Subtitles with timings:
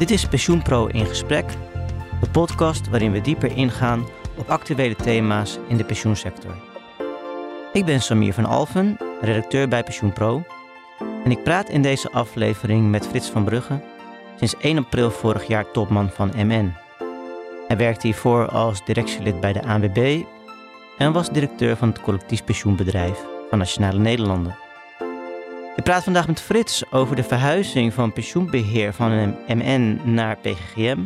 [0.00, 1.44] Dit is Pensioenpro in gesprek,
[2.20, 6.54] de podcast waarin we dieper ingaan op actuele thema's in de pensioensector.
[7.72, 10.42] Ik ben Samir van Alfen, redacteur bij Pensioenpro.
[11.24, 13.80] En ik praat in deze aflevering met Frits van Brugge,
[14.36, 16.74] sinds 1 april vorig jaar topman van MN.
[17.68, 20.22] Hij werkte hiervoor als directielid bij de ANWB
[20.98, 24.56] en was directeur van het collectief pensioenbedrijf van Nationale Nederlanden.
[25.80, 31.04] Ik praat vandaag met Frits over de verhuizing van pensioenbeheer van MN naar PGGM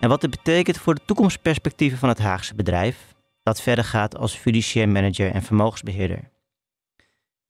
[0.00, 4.34] en wat dit betekent voor de toekomstperspectieven van het Haagse bedrijf, dat verder gaat als
[4.34, 6.30] fiduciair manager en vermogensbeheerder.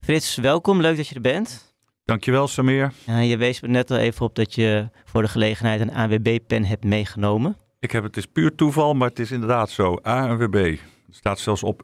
[0.00, 1.76] Frits, welkom, leuk dat je er bent.
[2.04, 2.92] Dankjewel, Samir.
[3.06, 6.84] je wees me net al even op dat je voor de gelegenheid een ANWB-pen hebt
[6.84, 7.56] meegenomen.
[7.80, 9.94] Ik heb het is puur toeval, maar het is inderdaad zo.
[9.94, 10.76] ANWB.
[11.06, 11.82] Het staat zelfs op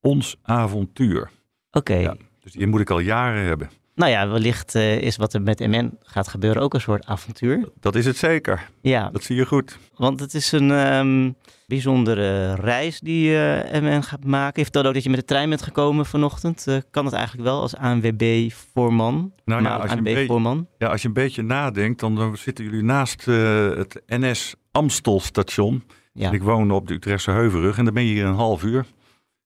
[0.00, 1.30] ons avontuur.
[1.70, 1.94] Oké.
[1.94, 3.79] Ja, dus die moet ik al jaren hebben.
[3.94, 7.68] Nou ja, wellicht uh, is wat er met MN gaat gebeuren ook een soort avontuur.
[7.80, 8.68] Dat is het zeker.
[8.80, 9.10] Ja.
[9.10, 9.78] Dat zie je goed.
[9.96, 11.34] Want het is een um,
[11.66, 14.60] bijzondere reis die uh, eh, MN gaat maken.
[14.60, 16.64] Heeft dat ook dat je met de trein bent gekomen vanochtend?
[16.68, 19.32] Uh, kan het eigenlijk wel als ANWB-voorman?
[19.44, 22.82] Nou ja, als je, beetje, ja, als je een beetje nadenkt, dan, dan zitten jullie
[22.82, 25.84] naast het NS Amstelstation.
[26.12, 26.30] Ja.
[26.30, 28.86] Ik woon op de Utrechtse Heuvelrug en dan ben je hier een half uur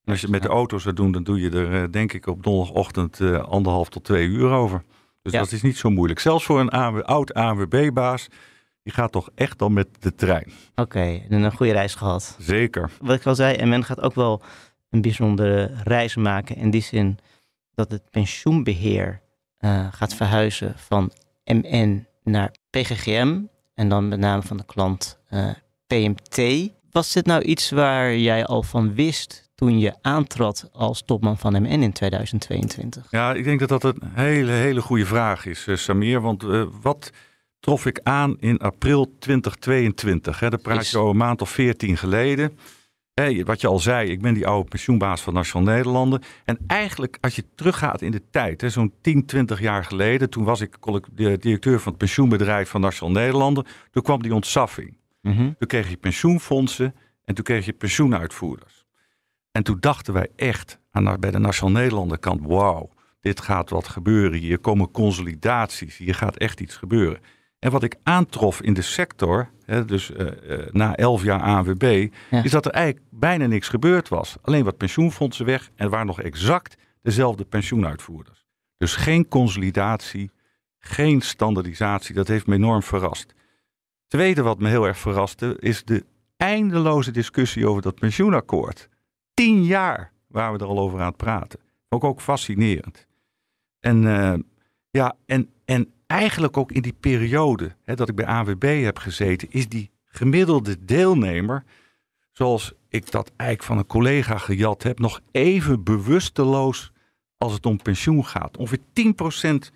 [0.05, 2.27] als je het met de auto zou doen, dan doe je er eh, denk ik
[2.27, 4.83] op donderdagochtend uh, anderhalf tot twee uur over.
[5.22, 6.20] Dus dat is niet zo moeilijk.
[6.20, 6.70] Zelfs voor een
[7.05, 8.28] oud ANWB-baas,
[8.83, 10.52] die gaat toch echt al met de trein.
[10.74, 12.36] Oké, en een goede reis gehad.
[12.38, 12.91] Zeker.
[13.00, 14.42] Wat ik al zei, en men gaat ook wel
[14.91, 16.57] een bijzondere reis maken.
[16.57, 17.18] In die zin
[17.74, 19.20] dat het pensioenbeheer
[19.61, 21.12] uh, gaat verhuizen van
[21.45, 23.40] MN naar PGGM.
[23.74, 25.18] En dan met name van de klant
[25.86, 26.70] PMT.
[26.90, 31.62] Was dit nou iets waar jij al van wist toen je aantrad als topman van
[31.62, 33.06] MN in 2022?
[33.10, 36.20] Ja, ik denk dat dat een hele, hele goede vraag is, uh, Samir.
[36.20, 37.10] Want uh, wat
[37.60, 40.40] trof ik aan in april 2022?
[40.40, 40.50] Hè?
[40.50, 42.58] Daar praat je over een maand of veertien geleden.
[43.14, 46.22] Hey, wat je al zei, ik ben die oude pensioenbaas van Nationaal Nederlanden.
[46.44, 50.60] En eigenlijk, als je teruggaat in de tijd, zo'n 10, 20 jaar geleden, toen was
[50.60, 50.76] ik
[51.12, 53.66] de directeur van het pensioenbedrijf van Nationaal Nederlanden.
[53.90, 54.96] Toen kwam die ontsaffing.
[55.20, 56.94] Mm Toen kreeg je pensioenfondsen
[57.24, 58.83] en toen kreeg je pensioenuitvoerders.
[59.56, 63.88] En toen dachten wij echt aan, bij de Nationaal Nederlander kant, wauw, dit gaat wat
[63.88, 64.38] gebeuren.
[64.38, 67.20] Hier komen consolidaties, hier gaat echt iets gebeuren.
[67.58, 72.08] En wat ik aantrof in de sector, hè, dus uh, uh, na elf jaar ANWB,
[72.30, 74.36] is dat er eigenlijk bijna niks gebeurd was.
[74.42, 78.46] Alleen wat pensioenfondsen weg en waren nog exact dezelfde pensioenuitvoerders.
[78.76, 80.30] Dus geen consolidatie,
[80.78, 82.14] geen standaardisatie.
[82.14, 83.34] Dat heeft me enorm verrast.
[84.06, 86.04] Tweede wat me heel erg verraste is de
[86.36, 88.88] eindeloze discussie over dat pensioenakkoord
[89.34, 91.61] tien jaar waren we er al over aan het praten.
[91.89, 93.06] Ook ook fascinerend.
[93.80, 94.34] En, uh,
[94.90, 99.50] ja, en, en eigenlijk ook in die periode hè, dat ik bij AWB heb gezeten,
[99.50, 101.64] is die gemiddelde deelnemer,
[102.33, 106.92] zoals ik dat eigenlijk van een collega gejat heb, nog even bewusteloos
[107.39, 108.56] als het om pensioen gaat.
[108.56, 108.78] Ongeveer
[109.68, 109.74] 10%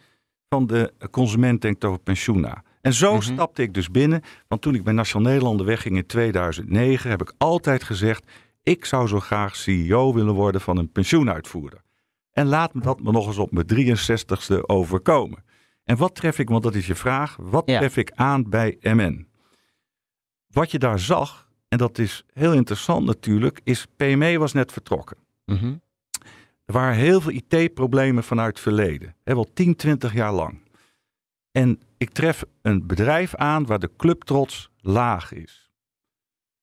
[0.48, 2.62] van de consument denkt over pensioen na.
[2.80, 3.22] En zo mhm.
[3.22, 7.32] stapte ik dus binnen, want toen ik bij Nationaal Nederlanden wegging in 2009, heb ik
[7.38, 8.30] altijd gezegd:
[8.68, 11.82] ik zou zo graag CEO willen worden van een pensioenuitvoerder.
[12.32, 15.44] En laat me dat me nog eens op mijn 63ste overkomen.
[15.84, 19.28] En wat tref ik, want dat is je vraag, wat tref ik aan bij MN?
[20.46, 25.16] Wat je daar zag, en dat is heel interessant natuurlijk, is PME was net vertrokken.
[25.44, 25.76] Mhm.
[26.64, 29.14] Er waren heel veel IT-problemen vanuit het verleden.
[29.24, 30.60] Hè, wel 10, 20 jaar lang.
[31.52, 35.70] En ik tref een bedrijf aan waar de clubtrots laag is.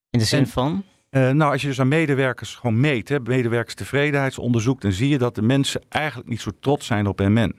[0.10, 0.84] In de zin van?
[1.16, 5.42] Uh, nou, als je dus aan medewerkers gewoon meet, hè, dan zie je dat de
[5.42, 7.56] mensen eigenlijk niet zo trots zijn op MN.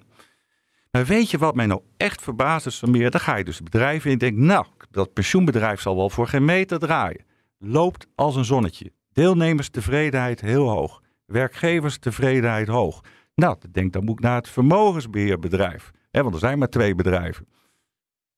[0.91, 3.11] Maar weet je wat mij nou echt verbaast, Samir?
[3.11, 6.44] Dan ga je dus bedrijven in en denk, nou, dat pensioenbedrijf zal wel voor geen
[6.44, 7.25] meter draaien.
[7.58, 8.93] Loopt als een zonnetje.
[9.12, 11.02] Deelnemerstevredenheid heel hoog.
[11.26, 13.00] Werkgeverstevredenheid hoog.
[13.35, 15.91] Nou, ik denk, dan moet ik naar het vermogensbeheerbedrijf.
[16.11, 17.49] Hè, want er zijn maar twee bedrijven.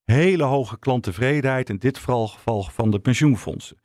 [0.04, 2.28] Hele hoge klanttevredenheid, in dit geval
[2.72, 3.76] van de pensioenfondsen.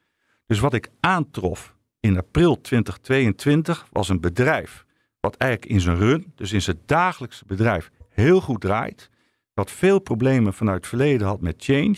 [0.53, 4.85] Dus wat ik aantrof in april 2022 was een bedrijf
[5.19, 9.09] wat eigenlijk in zijn run, dus in zijn dagelijkse bedrijf, heel goed draait.
[9.53, 11.97] Wat veel problemen vanuit het verleden had met change.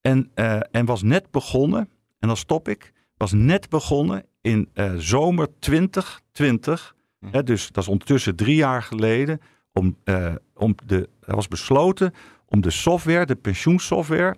[0.00, 1.88] En, uh, en was net begonnen,
[2.18, 6.94] en dan stop ik, was net begonnen in uh, zomer 2020.
[7.18, 7.26] Hm.
[7.30, 9.40] Hè, dus dat is ondertussen drie jaar geleden.
[9.72, 12.14] Om, uh, om de, er was besloten
[12.46, 14.36] om de software, de pensioensoftware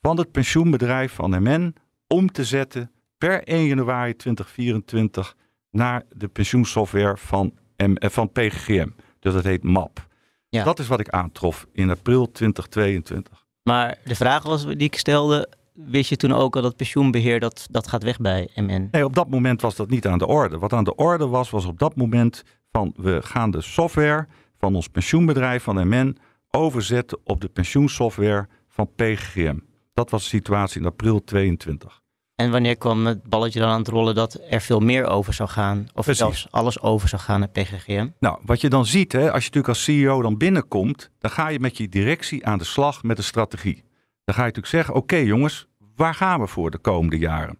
[0.00, 1.74] van het pensioenbedrijf van MN
[2.14, 5.36] om te zetten per 1 januari 2024
[5.70, 8.88] naar de pensioensoftware van, M, van PGGM.
[9.20, 10.06] Dus dat heet MAP.
[10.48, 10.64] Ja.
[10.64, 13.46] Dat is wat ik aantrof in april 2022.
[13.62, 17.66] Maar de vraag was die ik stelde, wist je toen ook al dat pensioenbeheer dat,
[17.70, 18.88] dat gaat weg bij MN?
[18.90, 20.58] Nee, op dat moment was dat niet aan de orde.
[20.58, 24.26] Wat aan de orde was, was op dat moment van we gaan de software
[24.58, 26.16] van ons pensioenbedrijf van MN
[26.50, 29.58] overzetten op de pensioensoftware van PGGM.
[29.94, 32.02] Dat was de situatie in april 22.
[32.36, 35.48] En wanneer kwam het balletje dan aan het rollen dat er veel meer over zou
[35.48, 35.86] gaan?
[35.94, 36.18] Of Precies.
[36.18, 38.08] zelfs alles over zou gaan naar PGGM?
[38.18, 41.48] Nou, wat je dan ziet, hè, als je natuurlijk als CEO dan binnenkomt, dan ga
[41.48, 43.84] je met je directie aan de slag met een strategie.
[44.24, 45.66] Dan ga je natuurlijk zeggen, oké jongens,
[45.96, 47.58] waar gaan we voor de komende jaren?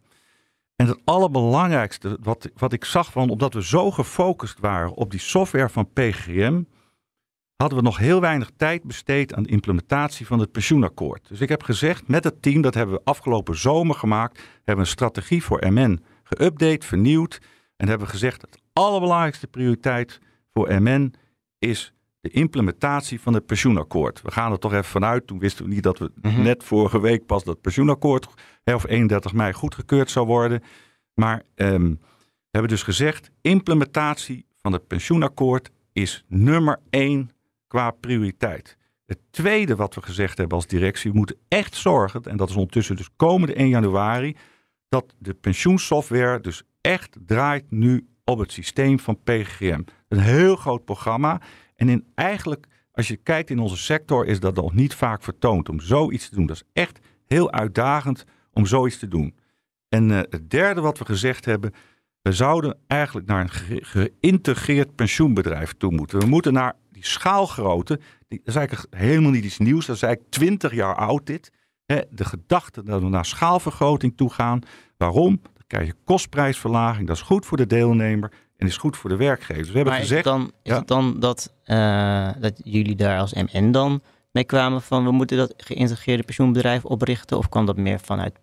[0.76, 5.20] En het allerbelangrijkste wat, wat ik zag, van, omdat we zo gefocust waren op die
[5.20, 6.62] software van PGM,
[7.56, 11.28] hadden we nog heel weinig tijd besteed aan de implementatie van het pensioenakkoord.
[11.28, 14.80] Dus ik heb gezegd, met het team, dat hebben we afgelopen zomer gemaakt, hebben we
[14.80, 17.40] een strategie voor MN geüpdate, vernieuwd.
[17.76, 20.20] En hebben we gezegd, het allerbelangrijkste prioriteit
[20.52, 21.14] voor MN
[21.58, 24.22] is de implementatie van het pensioenakkoord.
[24.22, 25.26] We gaan er toch even vanuit.
[25.26, 26.42] Toen wisten we niet dat we mhm.
[26.42, 28.26] net vorige week pas dat pensioenakkoord,
[28.64, 30.62] of 31 mei, goedgekeurd zou worden.
[31.14, 37.30] Maar um, we hebben dus gezegd, implementatie van het pensioenakkoord is nummer één
[37.66, 38.76] qua prioriteit.
[39.06, 42.54] Het tweede wat we gezegd hebben als directie, we moeten echt zorgen, en dat is
[42.54, 44.36] ondertussen dus komende 1 januari,
[44.88, 49.82] dat de pensioensoftware dus echt draait nu op het systeem van PGM.
[50.08, 51.40] Een heel groot programma.
[51.76, 55.68] En in eigenlijk, als je kijkt in onze sector, is dat nog niet vaak vertoond
[55.68, 56.46] om zoiets te doen.
[56.46, 59.34] Dat is echt heel uitdagend om zoiets te doen.
[59.88, 61.72] En uh, het derde wat we gezegd hebben,
[62.22, 66.18] we zouden eigenlijk naar een geïntegreerd pensioenbedrijf toe moeten.
[66.18, 66.76] We moeten naar
[67.06, 69.86] schaalgrootte, die, dat is eigenlijk helemaal niet iets nieuws.
[69.86, 71.52] Dat is eigenlijk 20 jaar oud dit.
[71.86, 74.60] de gedachte dat we naar schaalvergroting toe gaan.
[74.96, 75.40] Waarom?
[75.42, 77.06] Dan krijg je kostprijsverlaging.
[77.06, 79.68] Dat is goed voor de deelnemer en is goed voor de werkgevers.
[79.68, 83.34] We hebben gezegd, is het dan, is het dan dat, uh, dat jullie daar als
[83.34, 84.02] MN dan
[84.32, 87.38] mee kwamen van we moeten dat geïntegreerde pensioenbedrijf oprichten?
[87.38, 88.38] Of kwam dat meer vanuit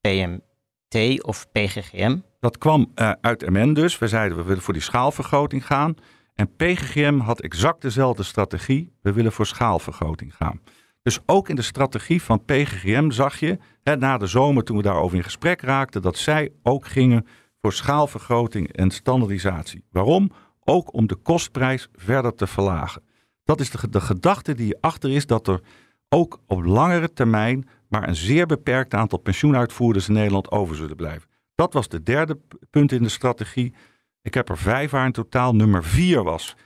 [0.00, 2.18] PMT of PGGM?
[2.40, 3.98] Dat kwam uh, uit MN dus.
[3.98, 5.94] We zeiden we willen voor die schaalvergroting gaan.
[6.42, 8.92] En PGGM had exact dezelfde strategie.
[9.02, 10.60] We willen voor schaalvergroting gaan.
[11.02, 14.82] Dus ook in de strategie van PGGM zag je, hè, na de zomer toen we
[14.82, 17.26] daarover in gesprek raakten, dat zij ook gingen
[17.60, 19.84] voor schaalvergroting en standaardisatie.
[19.90, 20.30] Waarom?
[20.60, 23.02] Ook om de kostprijs verder te verlagen.
[23.44, 25.60] Dat is de, de gedachte die achter is dat er
[26.08, 31.28] ook op langere termijn maar een zeer beperkt aantal pensioenuitvoerders in Nederland over zullen blijven.
[31.54, 32.38] Dat was de derde
[32.70, 33.74] punt in de strategie.
[34.22, 35.54] Ik heb er vijf waar in totaal.
[35.54, 36.56] Nummer vier was.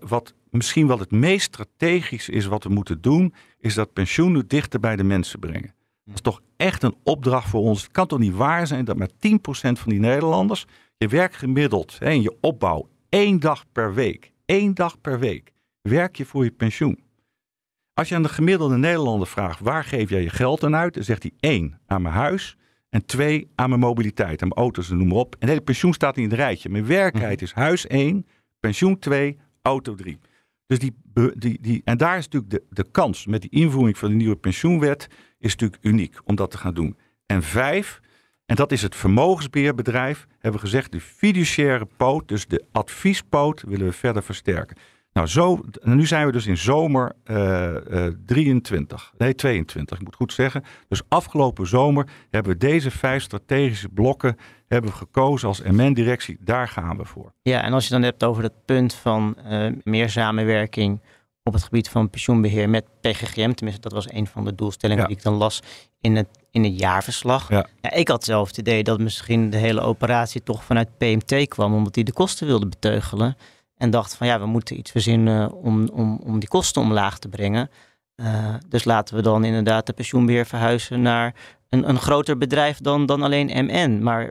[0.00, 4.46] wat misschien wel het meest strategisch is wat we moeten doen, is dat pensioen nu
[4.46, 5.74] dichter bij de mensen brengen.
[6.04, 7.82] Dat is toch echt een opdracht voor ons.
[7.82, 9.16] Het kan toch niet waar zijn dat met 10%
[9.50, 10.66] van die Nederlanders
[10.96, 15.52] je werk gemiddeld hè, in je opbouw één dag per week, één dag per week,
[15.82, 16.98] werk je voor je pensioen.
[17.94, 21.02] Als je aan de gemiddelde Nederlander vraagt waar geef jij je geld aan uit, dan
[21.02, 22.56] zegt hij één aan mijn huis,
[22.90, 25.32] en twee, aan mijn mobiliteit, aan mijn auto's noem maar op.
[25.32, 26.68] En het hele pensioen staat niet in het rijtje.
[26.68, 27.44] Mijn werkelijkheid mhm.
[27.44, 28.26] is huis 1,
[28.60, 30.18] pensioen 2, auto 3.
[30.66, 30.94] Dus die,
[31.34, 34.36] die, die, en daar is natuurlijk de, de kans met die invoering van de nieuwe
[34.36, 36.96] pensioenwet is natuurlijk uniek om dat te gaan doen.
[37.26, 38.00] En vijf,
[38.46, 43.86] en dat is het vermogensbeheerbedrijf, hebben we gezegd, de fiduciaire poot, dus de adviespoot, willen
[43.86, 44.76] we verder versterken.
[45.20, 50.14] Nou, zo, nu zijn we dus in zomer uh, uh, 23, nee 22, ik moet
[50.14, 50.64] goed zeggen.
[50.88, 54.36] Dus afgelopen zomer hebben we deze vijf strategische blokken
[54.68, 56.36] hebben we gekozen als MN-directie.
[56.40, 57.32] Daar gaan we voor.
[57.42, 61.00] Ja, en als je dan hebt over het punt van uh, meer samenwerking
[61.42, 65.16] op het gebied van pensioenbeheer met PGGM, tenminste dat was een van de doelstellingen die
[65.16, 65.62] ik dan las
[66.00, 67.48] in het, in het jaarverslag.
[67.48, 67.66] Ja.
[67.80, 67.92] ja.
[67.92, 71.94] ik had zelf het idee dat misschien de hele operatie toch vanuit PMT kwam, omdat
[71.94, 73.36] die de kosten wilde beteugelen.
[73.80, 77.28] En dacht van ja, we moeten iets verzinnen om, om, om die kosten omlaag te
[77.28, 77.70] brengen.
[78.16, 81.34] Uh, dus laten we dan inderdaad de pensioenbeheer verhuizen naar
[81.68, 84.02] een, een groter bedrijf dan, dan alleen MN.
[84.02, 84.30] Maar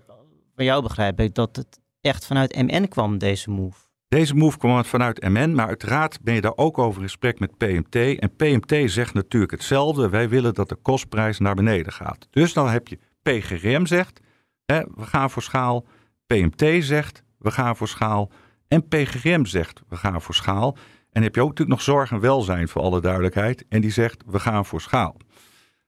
[0.55, 3.77] van jou begrijp ik dat het echt vanuit MN kwam, deze move.
[4.07, 7.57] Deze move kwam vanuit MN, maar uiteraard ben je daar ook over in gesprek met
[7.57, 7.95] PMT.
[7.95, 10.09] En PMT zegt natuurlijk hetzelfde.
[10.09, 12.27] Wij willen dat de kostprijs naar beneden gaat.
[12.29, 14.19] Dus dan heb je PGRM zegt,
[14.65, 15.85] hè, we gaan voor schaal.
[16.27, 18.31] PMT zegt, we gaan voor schaal.
[18.69, 20.77] En PGM zegt, we gaan voor schaal.
[21.11, 23.65] En heb je ook natuurlijk nog zorg en welzijn voor alle duidelijkheid.
[23.69, 25.15] En die zegt, we gaan voor schaal.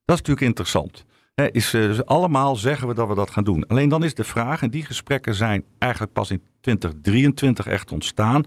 [0.06, 1.06] Dat is natuurlijk interessant.
[1.36, 3.68] is, uh, dus allemaal zeggen we dat we dat gaan doen.
[3.68, 8.44] Alleen dan is de vraag, en die gesprekken zijn eigenlijk pas in 2023 echt ontstaan.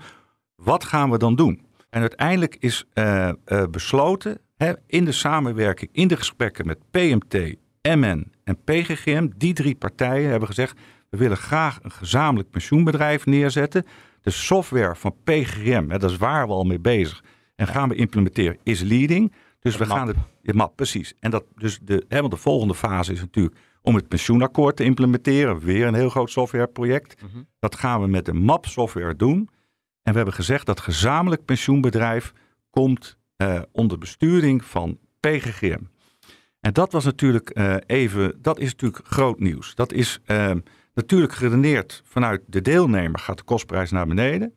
[0.57, 1.67] Wat gaan we dan doen?
[1.91, 4.39] En uiteindelijk is uh, uh, besloten
[4.87, 10.49] in de samenwerking, in de gesprekken met PMT, MN en PGGM, die drie partijen hebben
[10.49, 10.79] gezegd:
[11.11, 13.85] we willen graag een gezamenlijk pensioenbedrijf neerzetten.
[14.25, 17.25] De software van PGGM, hè, dat is waar we al mee bezig,
[17.57, 19.33] en gaan we implementeren, is leading.
[19.61, 21.15] Dus we gaan het, ja, map, precies.
[21.21, 24.85] En dat, dus de, hè, want de volgende fase is natuurlijk om het pensioenakkoord te
[24.85, 25.59] implementeren.
[25.59, 27.23] Weer een heel groot softwareproject.
[27.23, 29.49] Mm Dat gaan we met de MAP software doen.
[30.03, 32.33] En we hebben gezegd dat gezamenlijk pensioenbedrijf
[32.71, 35.83] komt uh, onder besturing van PGGM.
[36.61, 39.75] En dat was natuurlijk uh, even, dat is natuurlijk groot nieuws.
[39.75, 40.51] Dat is uh,
[40.95, 44.53] natuurlijk geredeneerd vanuit de deelnemer gaat de kostprijs naar beneden.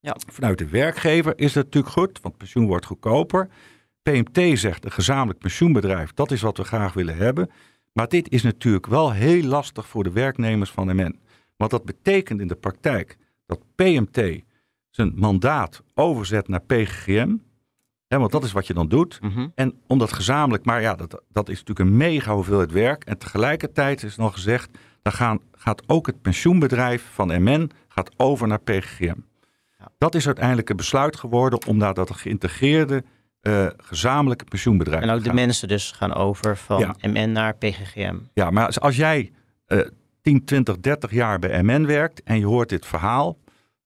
[0.00, 0.16] Ja.
[0.32, 3.48] Vanuit de werkgever is dat natuurlijk goed, want pensioen wordt goedkoper.
[4.02, 7.50] PMT zegt een gezamenlijk pensioenbedrijf, dat is wat we graag willen hebben.
[7.92, 11.18] Maar dit is natuurlijk wel heel lastig voor de werknemers van MN.
[11.56, 13.16] Want dat betekent in de praktijk
[13.46, 14.42] dat PMT
[14.90, 17.36] zijn mandaat overzet naar PGGM.
[18.06, 19.18] Hè, want dat is wat je dan doet.
[19.20, 23.04] Mm En omdat gezamenlijk, maar ja, dat, dat is natuurlijk een mega hoeveelheid werk.
[23.04, 24.78] En tegelijkertijd is nog gezegd,
[25.08, 29.20] dan gaan, gaat ook het pensioenbedrijf van MN gaat over naar PGGM.
[29.78, 29.88] Ja.
[29.98, 33.04] Dat is uiteindelijk een besluit geworden om naar dat geïntegreerde
[33.42, 38.18] uh, gezamenlijke pensioenbedrijf En ook de mensen dus gaan over van MN naar PGGM.
[38.32, 39.32] Ja, maar als, als jij
[39.66, 39.80] uh,
[40.20, 43.38] 10, 20, 30 jaar bij MN werkt en je hoort dit verhaal,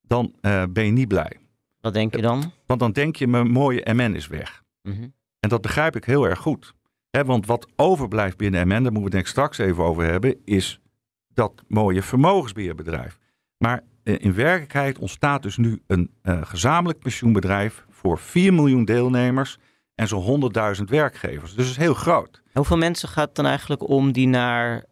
[0.02, 1.36] dan uh, ben je niet blij.
[1.80, 2.52] Wat denk je dan?
[2.66, 4.62] Want dan denk je, mijn mooie MN is weg.
[4.82, 5.14] Mm -hmm.
[5.40, 6.74] En dat begrijp ik heel erg goed.
[7.10, 10.36] He, want wat overblijft binnen MN, daar moeten we denk ik straks even over hebben,
[10.44, 10.82] is
[11.34, 13.18] dat mooie vermogensbeheerbedrijf.
[13.56, 19.58] Maar uh, in werkelijkheid ontstaat dus nu een uh, gezamenlijk pensioenbedrijf voor 4 miljoen deelnemers
[19.94, 21.54] en zo'n 100.000 werkgevers.
[21.54, 22.42] Dus het is heel groot.
[22.52, 24.84] Hoeveel mensen gaat het dan eigenlijk om die naar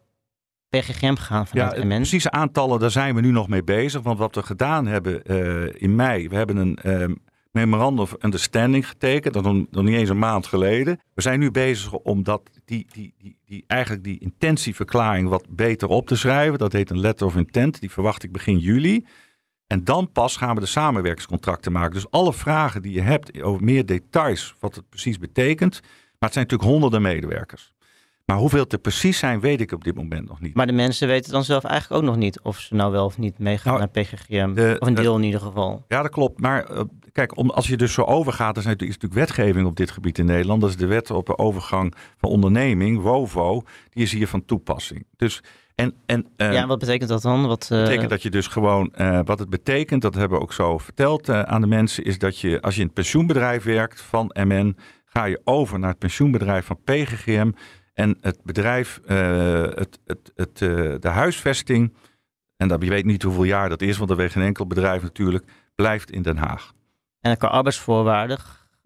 [0.69, 4.01] PGGM gaan vanuit ja, Precieze aantallen, daar zijn we nu nog mee bezig.
[4.01, 7.15] Want wat we gedaan hebben uh, in mei, we hebben een uh,
[7.51, 9.33] memorandum of understanding getekend.
[9.33, 10.99] Dat nog, niet eens een maand geleden.
[11.13, 15.87] We zijn nu bezig om dat, die, die, die, die, eigenlijk die intentieverklaring wat beter
[15.87, 16.59] op te schrijven.
[16.59, 17.79] Dat heet een letter of intent.
[17.79, 19.05] Die verwacht ik begin juli.
[19.67, 21.93] En dan pas gaan we de samenwerkingscontracten maken.
[21.93, 25.79] Dus alle vragen die je hebt over meer details, wat het precies betekent.
[25.81, 27.73] Maar het zijn natuurlijk honderden medewerkers.
[28.31, 30.55] Maar hoeveel het er precies zijn, weet ik op dit moment nog niet.
[30.55, 33.17] Maar de mensen weten dan zelf eigenlijk ook nog niet of ze nou wel of
[33.17, 34.53] niet meegaan nou, naar PGGM.
[34.53, 35.85] De, of een deel in ieder geval.
[35.87, 36.39] Ja, dat klopt.
[36.39, 39.91] Maar uh, kijk, om, als je dus zo overgaat, er is natuurlijk wetgeving op dit
[39.91, 40.61] gebied in Nederland.
[40.61, 43.63] Dat is de wet op de overgang van onderneming, WOVO.
[43.89, 45.05] Die is hier van toepassing.
[45.17, 45.43] Dus
[45.75, 47.47] en, en, uh, ja, wat betekent dat dan?
[47.47, 47.83] Wat uh...
[47.83, 51.29] betekent dat je dus gewoon, uh, wat het betekent, dat hebben we ook zo verteld
[51.29, 55.25] aan de mensen, is dat je als je in het pensioenbedrijf werkt van MN, ga
[55.25, 57.51] je over naar het pensioenbedrijf van PGGM.
[58.01, 60.57] En het bedrijf, het, het, het,
[61.01, 61.93] de huisvesting,
[62.57, 65.01] en dat, je weet niet hoeveel jaar dat is, want dat weet geen enkel bedrijf
[65.01, 66.73] natuurlijk, blijft in Den Haag.
[67.19, 68.37] En qua arbeidsvoorwaarden,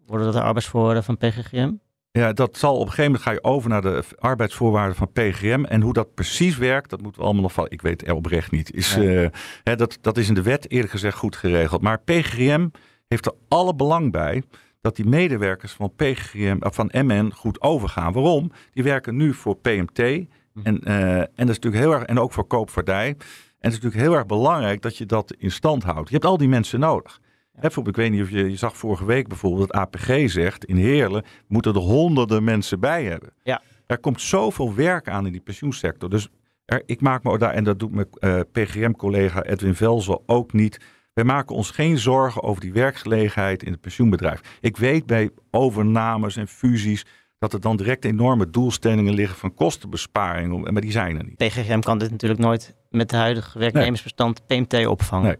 [0.05, 1.71] worden dat de arbeidsvoorwaarden van PGGM?
[2.11, 5.63] Ja, dat zal op een gegeven moment ga je over naar de arbeidsvoorwaarden van PGM.
[5.63, 7.65] En hoe dat precies werkt, dat moeten we allemaal nog van.
[7.69, 8.71] Ik weet het oprecht niet.
[8.71, 9.27] Is, uh,
[9.63, 11.81] hè, dat, dat is in de wet eerlijk gezegd goed geregeld.
[11.81, 12.67] Maar PGM
[13.07, 14.43] heeft er alle belang bij
[14.85, 18.13] dat die medewerkers van PGM, van MN goed overgaan.
[18.13, 18.51] Waarom?
[18.73, 19.97] Die werken nu voor PMT.
[19.97, 20.59] Hm.
[20.63, 23.07] En, uh, en dat is natuurlijk heel erg, en ook voor koopvaardij.
[23.07, 23.15] En
[23.57, 26.07] het is natuurlijk heel erg belangrijk dat je dat in stand houdt.
[26.07, 27.19] Je hebt al die mensen nodig.
[27.53, 30.77] Bijvoorbeeld, ik weet niet of je, je zag vorige week bijvoorbeeld dat APG zegt in
[30.77, 33.33] Heerlen moeten er honderden mensen bij hebben.
[33.43, 33.61] Ja.
[33.85, 36.09] Er komt zoveel werk aan in die pensioensector.
[36.09, 36.29] Dus
[36.65, 40.79] er, ik maak me daar, en dat doet mijn uh, PGM-collega Edwin Velzel ook niet.
[41.15, 44.41] Wij maken ons geen zorgen over die werkgelegenheid in het pensioenbedrijf.
[44.61, 47.05] Ik weet bij overnames en fusies
[47.37, 51.35] dat er dan direct enorme doelstellingen liggen van kostenbesparing, maar die zijn er niet.
[51.35, 55.39] PGM kan dit natuurlijk nooit met de huidige werknemersbestand PMT opvangen.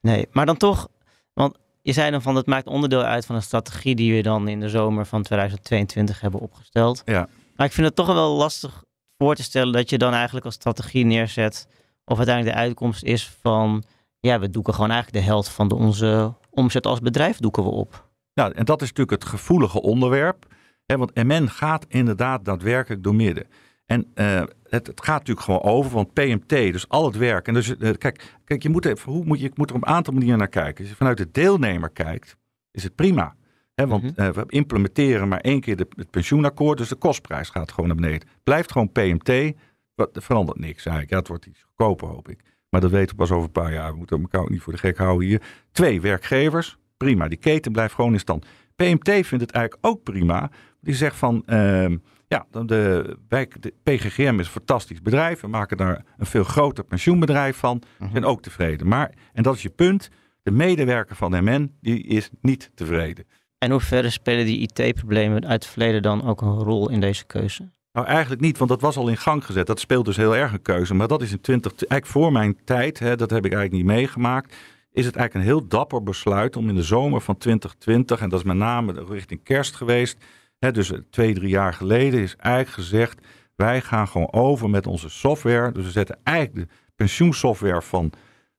[0.00, 0.14] Nee.
[0.14, 0.88] nee, maar dan toch
[1.32, 4.48] want je zei dan van dat maakt onderdeel uit van een strategie die we dan
[4.48, 7.02] in de zomer van 2022 hebben opgesteld.
[7.04, 7.28] Ja.
[7.56, 8.84] Maar ik vind het toch wel lastig
[9.18, 11.68] voor te stellen dat je dan eigenlijk als strategie neerzet.
[12.04, 13.84] Of uiteindelijk de uitkomst is van
[14.20, 17.70] ja, we doeken gewoon eigenlijk de helft van de, onze omzet als bedrijf doeken we
[17.70, 18.08] op.
[18.32, 20.46] Ja, en dat is natuurlijk het gevoelige onderwerp.
[20.86, 23.46] Hè, want MN gaat inderdaad daadwerkelijk door midden.
[23.86, 27.48] En uh, het, het, gaat natuurlijk gewoon over, want PMT, dus al het werk.
[27.48, 29.94] En dus, uh, kijk, kijk je, moet even, hoe moet je, moet er op een
[29.94, 30.80] aantal manieren naar kijken.
[30.80, 32.36] Als je vanuit de deelnemer kijkt,
[32.70, 33.36] is het prima.
[33.74, 34.26] He, want mm -hmm.
[34.26, 37.96] uh, we implementeren maar één keer de, het pensioenakkoord, dus de kostprijs gaat gewoon naar
[37.96, 38.28] beneden.
[38.44, 39.56] Blijft gewoon PMT,
[39.94, 41.10] wat, er verandert niks eigenlijk.
[41.10, 42.40] Ja, het wordt iets goedkoper, hoop ik.
[42.76, 43.90] Maar dat weten we pas over een paar jaar.
[43.90, 45.42] We moeten elkaar ook niet voor de gek houden hier.
[45.72, 47.28] Twee werkgevers, prima.
[47.28, 48.46] Die keten blijft gewoon in stand.
[48.74, 50.50] PMT vindt het eigenlijk ook prima.
[50.80, 51.88] Die zegt van, uh,
[52.28, 55.40] Ja, de, de PGGM is een fantastisch bedrijf.
[55.40, 57.82] We maken daar een veel groter pensioenbedrijf van.
[57.98, 58.16] Mhm.
[58.16, 58.88] En ook tevreden.
[58.88, 60.08] Maar, en dat is je punt,
[60.42, 63.24] de medewerker van MN die is niet tevreden.
[63.58, 67.26] En hoe verder spelen die IT-problemen uit het verleden dan ook een rol in deze
[67.26, 67.70] keuze?
[67.96, 69.66] Nou, eigenlijk niet, want dat was al in gang gezet.
[69.66, 70.94] Dat speelt dus heel erg een keuze.
[70.94, 73.96] Maar dat is in 20, eigenlijk voor mijn tijd, hè, dat heb ik eigenlijk niet
[73.96, 74.54] meegemaakt.
[74.92, 78.38] Is het eigenlijk een heel dapper besluit om in de zomer van 2020, en dat
[78.38, 80.24] is met name richting kerst geweest,
[80.58, 83.20] hè, dus twee, drie jaar geleden, is eigenlijk gezegd:
[83.54, 85.72] wij gaan gewoon over met onze software.
[85.72, 88.12] Dus we zetten eigenlijk de pensioensoftware van,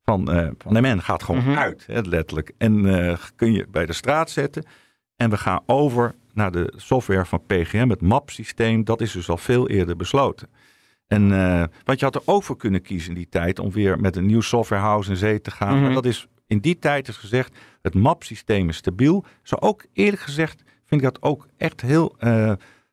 [0.03, 1.57] van, eh, van MN gaat gewoon Mhm.
[1.57, 2.51] uit, hè, letterlijk.
[2.57, 4.65] En eh, kun je bij de straat zetten.
[5.15, 8.83] En we gaan over naar de software van PGM, het MAP-systeem.
[8.83, 10.49] Dat is dus al veel eerder besloten.
[11.07, 13.99] En, eh, want je had er ook voor kunnen kiezen in die tijd om weer
[13.99, 15.73] met een nieuw softwarehouse in zee te gaan.
[15.73, 15.83] Mhm.
[15.83, 19.25] Maar dat is in die tijd is gezegd, het MAP-systeem is stabiel.
[19.43, 22.51] Zo ook eerlijk gezegd vind ik dat ook echt heel eh,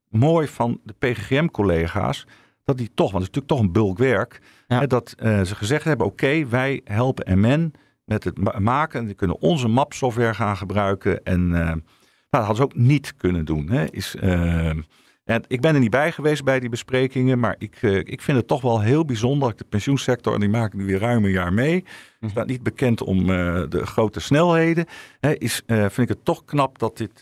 [0.08, 2.26] mooi van de PGM-collega's.
[2.64, 4.40] Dat die toch, want het is natuurlijk toch een bulkwerk.
[4.66, 4.78] Ja.
[4.78, 7.74] Hè, dat eh, ze gezegd hebben, oké, wij helpen MN
[8.04, 9.00] met het ma- maken.
[9.00, 11.22] En die kunnen onze MAP-software gaan gebruiken.
[11.24, 11.52] En
[12.34, 13.70] nou, dat hadden ze ook niet kunnen doen.
[13.70, 13.84] Hè.
[13.90, 14.16] Is,
[15.24, 18.36] en ik ben er niet bij geweest bij die besprekingen, maar ik, eh, ik vind
[18.36, 19.48] het toch wel heel bijzonder.
[19.48, 21.84] dat De pensioensector, en die maak ik nu weer ruim een jaar mee,
[22.20, 22.30] Mhm.
[22.30, 24.86] staat niet bekend om eh, de grote snelheden.
[25.20, 27.18] Hè, is, eh, vind ik het toch knap dat dit,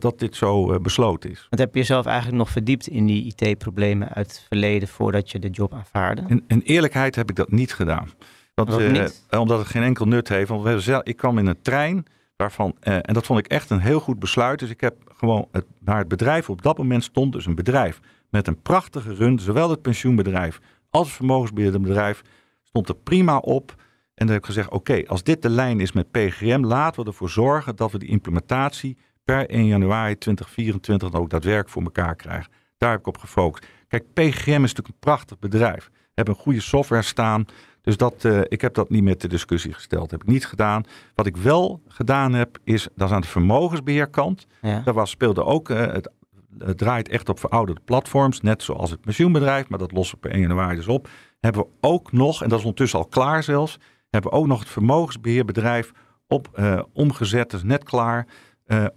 [0.00, 1.46] dat dit zo besloten is.
[1.50, 5.38] Want heb je jezelf eigenlijk nog verdiept in die IT-problemen uit het verleden voordat je
[5.38, 6.22] de job aanvaarde?
[6.26, 8.10] In, in eerlijkheid heb ik dat niet gedaan.
[8.54, 9.24] Niet?
[9.30, 10.48] omdat het geen enkel nut heeft.
[10.48, 12.04] Want we zelf, ik kwam in een trein
[12.42, 14.58] waarvan, eh, en dat vond ik echt een heel goed besluit.
[14.58, 18.46] Dus ik heb gewoon, waar het bedrijf op dat moment stond, dus een bedrijf met
[18.46, 22.22] een prachtige run, zowel het pensioenbedrijf als het vermogensbeheerderbedrijf,
[22.62, 23.74] stond er prima op.
[24.14, 27.08] En dan heb ik gezegd, oké, als dit de lijn is met PGM, laten we
[27.08, 32.16] ervoor zorgen dat we die implementatie per 1 januari 2024 dan ook daadwerkelijk voor elkaar
[32.16, 32.52] krijgen.
[32.76, 33.66] Daar heb ik op gefocust.
[33.88, 35.90] Kijk, PGM is natuurlijk een prachtig bedrijf.
[35.92, 37.44] We hebben een goede software staan.
[37.82, 40.10] Dus dat, eh, ik heb dat niet meer ter discussie gesteld.
[40.10, 40.84] heb ik niet gedaan.
[41.14, 44.46] Wat ik wel gedaan heb, is dat is aan de vermogensbeheerkant.
[44.60, 44.80] Ja.
[44.80, 46.10] Daar was, speelde ook, eh, het,
[46.58, 48.40] het draait echt op verouderde platforms.
[48.40, 51.08] Net zoals het pensioenbedrijf, maar dat lossen we per 1 januari dus op.
[51.40, 53.78] Hebben we ook nog, en dat is ondertussen al klaar zelfs,
[54.10, 55.92] hebben we ook nog het vermogensbeheerbedrijf
[56.26, 58.26] op, eh, omgezet, dus net klaar,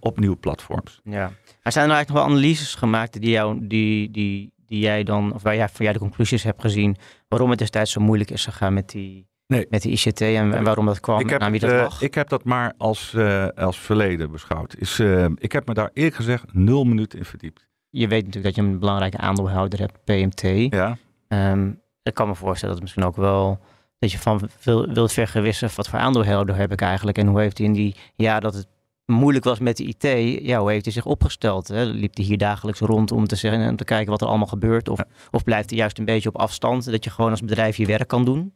[0.00, 1.00] op nieuwe platforms.
[1.04, 1.30] Ja.
[1.62, 5.34] Maar zijn er eigenlijk nog wel analyses gemaakt die, jou, die, die, die jij dan,
[5.34, 6.96] of waar jij, van jij de conclusies hebt gezien,
[7.28, 9.66] waarom het destijds zo moeilijk is gegaan met die, Nee.
[9.70, 12.02] met die ICT en, en waarom dat kwam, ik, heb wie dat lag?
[12.02, 14.76] ik heb dat maar als, eh, als verleden beschouwd.
[14.78, 17.66] Is, eh, ik heb me daar eerlijk gezegd nul minuten in verdiept.
[17.90, 20.72] Je weet natuurlijk dat je een belangrijke aandeelhouder hebt, PMT.
[20.74, 20.96] Ja,
[21.28, 21.70] Ehm,
[22.02, 23.58] ik kan me voorstellen dat het misschien ook wel
[23.98, 27.58] dat je van wil, wilt vergewissen wat voor aandeelhouder heb ik eigenlijk en hoe heeft
[27.58, 28.66] hij in die jaar dat het
[29.06, 30.02] moeilijk was met de IT,
[30.42, 31.68] ja, hoe heeft hij zich opgesteld?
[31.68, 31.84] Hè?
[31.84, 34.88] Liep hij hier dagelijks rond om te zeggen om te kijken wat er allemaal gebeurt?
[34.88, 37.86] Of, of blijft hij juist een beetje op afstand, dat je gewoon als bedrijf je
[37.86, 38.54] werk kan doen?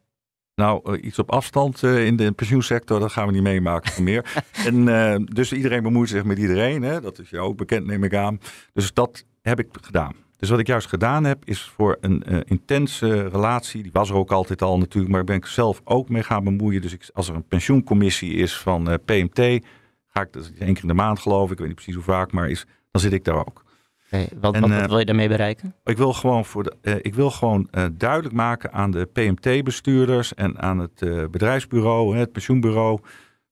[0.54, 4.42] Nou, eh, iets op afstand eh, in de pensioensector, dat gaan we niet meemaken meer.
[4.64, 6.82] en, eh, dus iedereen bemoeit zich met iedereen.
[6.82, 7.00] Hè?
[7.00, 8.40] Dat is jou ook bekend, neem ik aan.
[8.72, 10.14] Dus dat heb ik gedaan.
[10.40, 13.82] Dus wat ik juist gedaan heb, is voor een eh, intense relatie.
[13.82, 16.82] Die was er ook altijd al natuurlijk, maar ben ik zelf ook mee gaan bemoeien.
[16.82, 19.64] Dus ik, als er een pensioencommissie is van eh, PMT,
[20.10, 22.04] ga ik, is één keer in de maand geloof ik, ik weet niet precies hoe
[22.04, 23.62] vaak, maar is, dan zit ik daar ook.
[24.10, 25.74] Wat, En, wat, eh, wat wil je daarmee bereiken?
[25.84, 30.34] Ik wil gewoon, voor de, eh, ik wil gewoon eh, duidelijk maken aan de PMT-bestuurders
[30.34, 33.00] en aan het bedrijfsbureau, het pensioenbureau,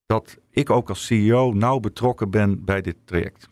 [0.06, 3.48] dat ik ook als CEO nauw betrokken ben bij dit traject.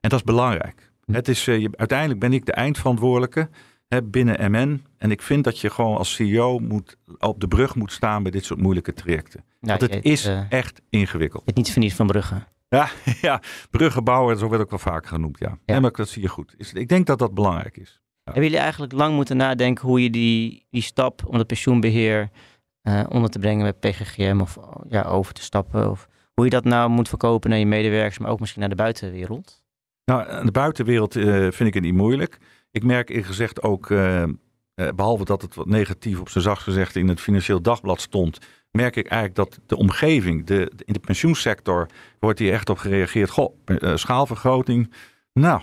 [0.00, 0.92] En dat is belangrijk.
[1.04, 1.12] Hm.
[1.12, 3.48] Het is, je, uiteindelijk ben ik de eindverantwoordelijke
[3.90, 4.84] hè, binnen MN.
[4.98, 8.30] En ik vind dat je gewoon als CEO moet, op de brug moet staan bij
[8.30, 9.44] dit soort moeilijke trajecten.
[9.60, 11.42] Nou, Want je het is eh, echt ingewikkeld.
[11.46, 12.42] het niet verniet van Brugge.
[12.68, 12.88] Ja,
[13.28, 15.38] ja, bruggen bouwen, zo werd ook wel vaker genoemd.
[15.38, 15.80] Ja.
[15.80, 16.54] Maar dat zie je goed.
[16.72, 18.00] Ik denk dat dat belangrijk is.
[18.24, 22.30] Hebben jullie eigenlijk lang moeten nadenken hoe je die, die stap om het pensioenbeheer
[22.82, 25.90] eh, onder te brengen met PGGM of ja, over te stappen?
[25.90, 28.76] Of hoe je dat nou moet verkopen naar je medewerkers, maar ook misschien naar de
[28.76, 29.62] buitenwereld?
[30.04, 32.38] Nou, de buitenwereld eh, vind ik het niet moeilijk.
[32.70, 34.28] Ik merk eerlijk gezegd ook, eh, eh,
[34.94, 38.38] behalve dat het wat negatief op zijn zacht gezegd in het Financieel Dagblad stond,
[38.70, 41.86] merk ik eigenlijk dat de omgeving, de, de- in de pensioensector,
[42.20, 43.30] wordt hier echt op gereageerd.
[43.30, 44.92] Goh, eh, schaalvergroting.
[45.32, 45.60] Nou,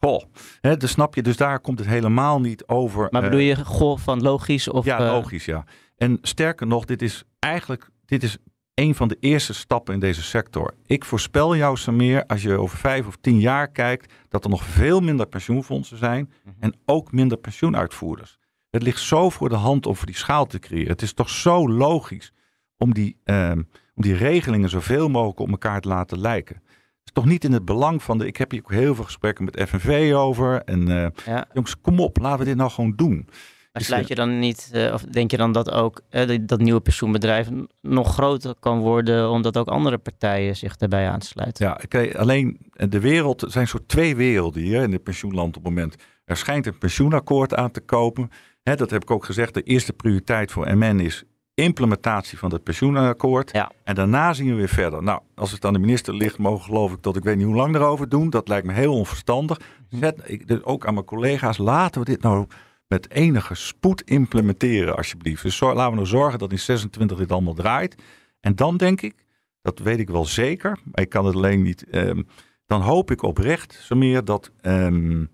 [0.00, 0.22] goh.
[0.60, 3.08] Hè, dus snap je, dus daar komt het helemaal niet over.
[3.10, 4.68] Maar bedoel je goh van logisch?
[4.68, 5.64] Of, ja, logisch, ja.
[5.96, 8.38] En sterker nog, dit is eigenlijk dit is
[8.76, 10.74] een van de eerste stappen in deze sector.
[10.86, 14.64] Ik voorspel jou, Samir, als je over vijf of tien jaar kijkt, dat er nog
[14.64, 16.54] veel minder pensioenfondsen zijn Mhm.
[16.60, 18.38] en ook minder pensioenuitvoerders.
[18.70, 20.90] Het ligt zo voor de hand om voor die schaal te creëren.
[20.90, 22.32] Het is toch zo logisch
[22.78, 23.58] om die, ehm,
[23.94, 26.56] om die regelingen zoveel mogelijk op elkaar te laten lijken.
[26.56, 28.26] Het is toch niet in het belang van de...
[28.26, 30.62] Ik heb hier ook heel veel gesprekken met FNV over.
[30.62, 31.46] En uh, ja.
[31.52, 33.28] jongens, kom op, laten we dit nou gewoon doen.
[33.76, 36.80] Maar sluit je dan niet, uh, of denk je dan dat ook uh, dat nieuwe
[36.80, 37.48] pensioenbedrijf
[37.80, 41.66] nog groter kan worden, omdat ook andere partijen zich daarbij aansluiten?
[41.66, 45.74] Ja, alleen de wereld, er zijn soort twee werelden hier in het pensioenland op het
[45.74, 45.94] moment.
[46.24, 48.30] Er schijnt een pensioenakkoord aan te kopen.
[48.62, 49.54] Dat heb ik ook gezegd.
[49.54, 53.52] De eerste prioriteit voor MN is implementatie van het pensioenakkoord.
[53.52, 53.70] Ja.
[53.84, 55.02] En daarna zien we weer verder.
[55.02, 57.54] Nou, als het aan de minister ligt, mogen geloof ik tot ik weet niet hoe
[57.54, 58.30] lang erover doen.
[58.30, 59.58] Dat lijkt me heel onverstandig.
[59.90, 60.00] Mhm.
[60.00, 62.46] Zet, ik, dus ook aan mijn collega's, laten we dit nou
[62.88, 65.42] met enige spoed implementeren, alsjeblieft.
[65.42, 67.96] Dus laten we nou zorgen dat in 26 dit allemaal draait.
[68.40, 69.26] En dan denk ik,
[69.62, 71.88] dat weet ik wel zeker, maar ik kan het alleen niet.
[71.90, 72.22] Ehm,
[72.66, 75.24] dan hoop ik oprecht, zo meer, dat, ehm,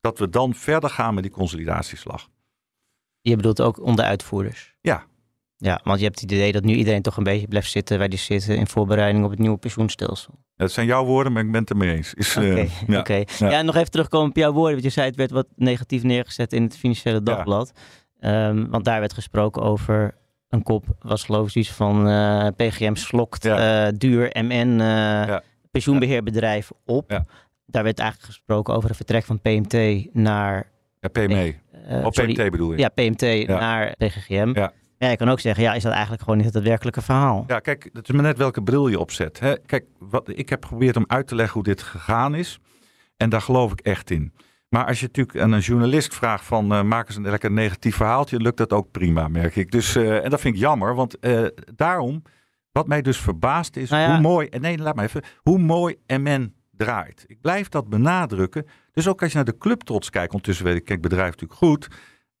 [0.00, 2.28] dat we dan verder gaan met die consolidatieslag.
[3.20, 4.74] Je bedoelt ook onder uitvoerders?
[4.80, 5.06] Ja,
[5.62, 8.08] ja, want je hebt het idee dat nu iedereen toch een beetje blijft zitten waar
[8.08, 10.34] die zitten in voorbereiding op het nieuwe pensioenstelsel.
[10.56, 12.14] Dat zijn jouw woorden, maar ik ben het ermee eens.
[12.36, 13.50] Oké, uh, ja.
[13.50, 13.62] ja.
[13.62, 14.72] nog even terugkomen op jouw woorden.
[14.72, 17.72] Want je zei het werd wat negatief neergezet in het Financiële Dagblad.
[18.20, 18.48] Ja.
[18.48, 20.14] Um, want daar werd gesproken over
[20.48, 24.82] een kop, was geloof ik iets van uh, eh, PGM slokt uh, duur MN
[25.70, 27.22] pensioenbeheerbedrijf op.
[27.66, 30.70] Daar werd eigenlijk gesproken over het vertrek van PMT naar...
[31.00, 31.54] Ja, PME.
[31.90, 32.78] Uh, of PMT bedoel je?
[32.78, 34.50] Ja, PMT naar PGGM.
[34.54, 34.72] Ja.
[35.02, 37.44] Ja, je kan ook zeggen, ja, is dat eigenlijk gewoon niet het daadwerkelijke verhaal?
[37.46, 39.40] Ja, kijk, het is maar net welke bril je opzet.
[39.40, 39.58] Hè?
[39.58, 42.58] Kijk, wat, ik heb geprobeerd om uit te leggen hoe dit gegaan is.
[43.16, 44.32] En daar geloof ik echt in.
[44.68, 47.96] Maar als je natuurlijk aan een journalist vraagt van uh, maak eens een lekker negatief
[47.96, 49.70] verhaaltje, lukt dat ook prima, merk ik.
[49.70, 52.22] Dus, uh, en dat vind ik jammer, want uh, daarom,
[52.72, 54.12] wat mij dus verbaast is nou ja.
[54.12, 57.24] hoe mooi, nee, laat maar even, hoe mooi MN draait.
[57.26, 58.66] Ik blijf dat benadrukken.
[58.92, 61.58] Dus ook als je naar de club trots kijkt, ondertussen weet ik, kijk, bedrijf natuurlijk
[61.58, 61.88] goed.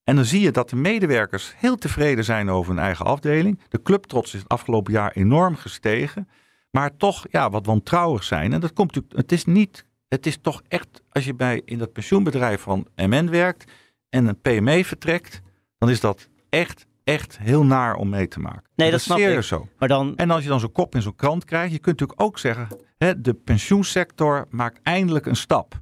[0.04, 3.60] En dan zie je dat de medewerkers heel tevreden zijn over hun eigen afdeling.
[3.68, 6.28] De clubtrots is het afgelopen jaar enorm gestegen.
[6.70, 8.52] Maar toch ja, wat wantrouwig zijn.
[8.52, 11.78] En dat komt natuurlijk, het is niet, het is toch echt, als je bij in
[11.78, 13.72] dat pensioenbedrijf van MN werkt
[14.08, 15.40] en een PME vertrekt,
[15.78, 18.62] dan is dat echt, echt heel naar om mee te maken.
[18.74, 19.42] Nee, dat, dat snap ik.
[19.42, 19.68] Zo.
[19.78, 20.16] Maar dan...
[20.16, 22.68] En als je dan zo'n kop in zo'n krant krijgt, je kunt natuurlijk ook zeggen,
[22.98, 25.78] hè, de pensioensector maakt eindelijk een stap.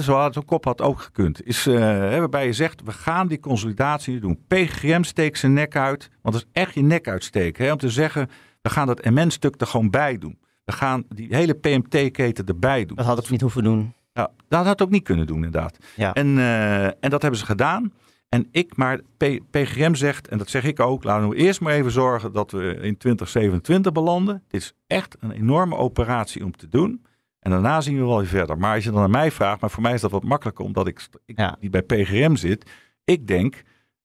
[0.00, 1.46] Zo had zo'n kop had ook gekund.
[1.46, 1.78] Is, uh,
[2.18, 4.38] waarbij je zegt, we gaan die consolidatie doen.
[4.48, 6.10] PGM steekt zijn nek uit.
[6.22, 7.64] Want dat is echt je nek uitsteken.
[7.64, 8.28] Hè, om te zeggen,
[8.62, 10.38] we gaan dat MN-stuk er gewoon bij doen.
[10.64, 12.96] We gaan die hele PMT-keten erbij doen.
[12.96, 13.94] Dat had het niet hoeven doen.
[14.12, 15.78] Ja, dat had ook niet kunnen doen, inderdaad.
[15.96, 16.12] Ja.
[16.12, 17.92] En, uh, en dat hebben ze gedaan.
[18.28, 21.72] En ik, maar P PGM zegt, en dat zeg ik ook, laten we eerst maar
[21.72, 24.42] even zorgen dat we in 2027 belanden.
[24.48, 27.05] Dit is echt een enorme operatie om te doen.
[27.46, 28.58] En daarna zien we wel weer verder.
[28.58, 30.86] Maar als je dan aan mij vraagt, maar voor mij is dat wat makkelijker omdat
[30.86, 31.56] ik, ik ja.
[31.60, 32.70] bij PGM zit.
[33.04, 33.62] Ik denk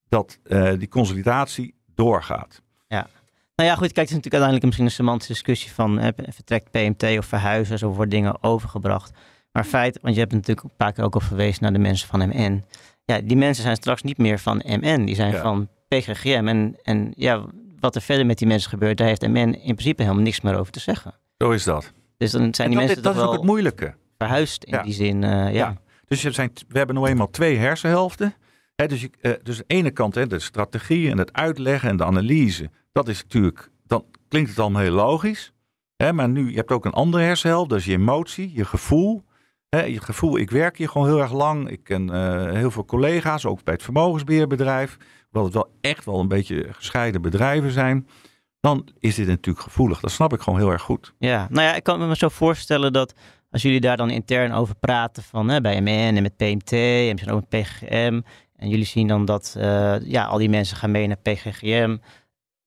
[0.09, 2.61] dat uh, die consolidatie doorgaat.
[2.87, 3.07] Ja.
[3.55, 6.71] Nou ja, goed, kijk, het is natuurlijk uiteindelijk misschien een semantische discussie van hè, vertrekt
[6.71, 9.11] PMT of verhuizen, zo worden dingen overgebracht.
[9.51, 12.07] Maar feit, want je hebt natuurlijk een paar keer ook al verwezen naar de mensen
[12.07, 12.65] van MN.
[13.05, 15.41] Ja, die mensen zijn straks niet meer van MN, die zijn ja.
[15.41, 16.47] van PGGM.
[16.47, 17.45] En, en ja,
[17.79, 20.57] wat er verder met die mensen gebeurt, daar heeft MN in principe helemaal niks meer
[20.57, 21.13] over te zeggen.
[21.37, 21.91] Zo is dat.
[22.21, 23.93] Dus dan zijn die dat, mensen dat is ook het moeilijke.
[24.17, 25.77] Verhuisd in die zin, uh, ja.
[26.07, 28.33] Dus je zijn, we hebben nou eenmaal twee hersenhelften.
[28.75, 31.89] Hè, dus, je, uh, dus aan de ene kant hè, de strategie en het uitleggen
[31.89, 32.69] en de analyse.
[32.91, 35.53] Dat is natuurlijk, dan klinkt het allemaal heel logisch.
[35.95, 37.69] Hè, maar nu, je hebt ook een andere hersenhelft.
[37.69, 39.23] Dat is je emotie, je gevoel.
[39.69, 41.69] Je gevoel, ik werk hier gewoon heel erg lang.
[41.69, 44.97] Ik ken uh, heel veel collega's, ook bij het vermogensbeheerbedrijf.
[45.23, 48.07] Hoewel het wel echt wel een beetje gescheiden bedrijven zijn
[48.61, 49.99] dan is dit natuurlijk gevoelig.
[49.99, 51.13] Dat snap ik gewoon heel erg goed.
[51.17, 53.13] Ja, nou ja, ik kan me zo voorstellen dat
[53.51, 57.11] als jullie daar dan intern over praten van hè, bij MN en met PMT en
[57.11, 58.21] misschien ook met PGM.
[58.55, 61.97] En jullie zien dan dat uh, ja, al die mensen gaan mee naar PGGM.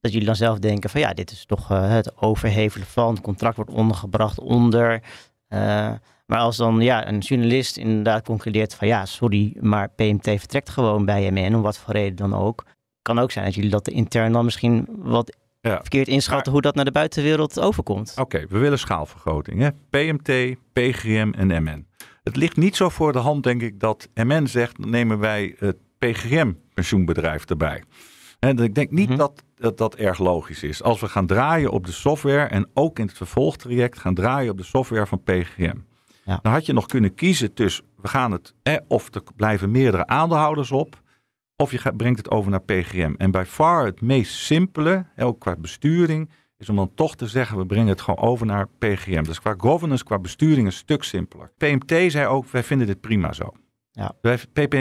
[0.00, 3.14] Dat jullie dan zelf denken van ja, dit is toch uh, het overhevelen van.
[3.14, 5.02] Het contract wordt ondergebracht onder.
[5.48, 5.92] Uh,
[6.26, 11.04] maar als dan ja, een journalist inderdaad concludeert van ja, sorry, maar PMT vertrekt gewoon
[11.04, 12.64] bij MN, om wat voor reden dan ook.
[13.02, 15.37] Kan ook zijn dat jullie dat intern dan misschien wat
[15.70, 15.81] ja.
[15.81, 18.14] verkeerd inschatten hoe dat naar de buitenwereld overkomt.
[18.16, 19.61] Oké, we willen schaalvergroting.
[19.61, 19.68] Hè?
[19.90, 21.87] PMT, PGM en MN.
[22.22, 25.55] Het ligt niet zo voor de hand, denk ik, dat MN zegt: dan nemen wij
[25.59, 27.83] het PGM-pensioenbedrijf erbij.
[28.38, 29.18] En ik denk niet mhm.
[29.18, 30.83] dat, dat, dat erg logisch is.
[30.83, 34.59] Als we gaan draaien op de software en ook in het vervolgtraject gaan draaien op
[34.59, 35.77] de software van PGM.
[36.24, 36.38] Ja.
[36.42, 40.07] Dan had je nog kunnen kiezen tussen, we gaan het, eh, of er blijven meerdere
[40.07, 41.03] aandeelhouders op.
[41.57, 43.14] Of je brengt het over naar PGM.
[43.17, 47.59] En bij far het meest simpele, ook qua besturing, is om dan toch te zeggen,
[47.59, 49.23] we brengen het gewoon over naar PGM.
[49.23, 51.53] Dus qua governance, qua besturing een stuk simpeler.
[51.57, 53.53] PMT zei ook, wij vinden dit prima zo.
[53.90, 54.14] Ja.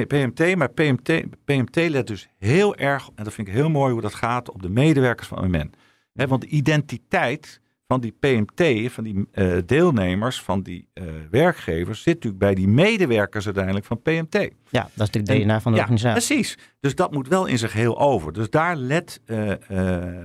[0.07, 4.01] PMT, maar PMT, PMT let dus heel erg, en dat vind ik heel mooi hoe
[4.01, 5.73] dat gaat, op de medewerkers van MN.
[6.13, 7.61] want de identiteit
[7.93, 12.67] van die PMT, van die uh, deelnemers, van die uh, werkgevers, zit natuurlijk bij die
[12.67, 14.49] medewerkers uiteindelijk van PMT.
[14.69, 16.25] Ja, dat is de DNA van de ja, organisatie.
[16.25, 16.57] Precies.
[16.79, 18.33] Dus dat moet wel in zich heel over.
[18.33, 19.51] Dus daar let, uh,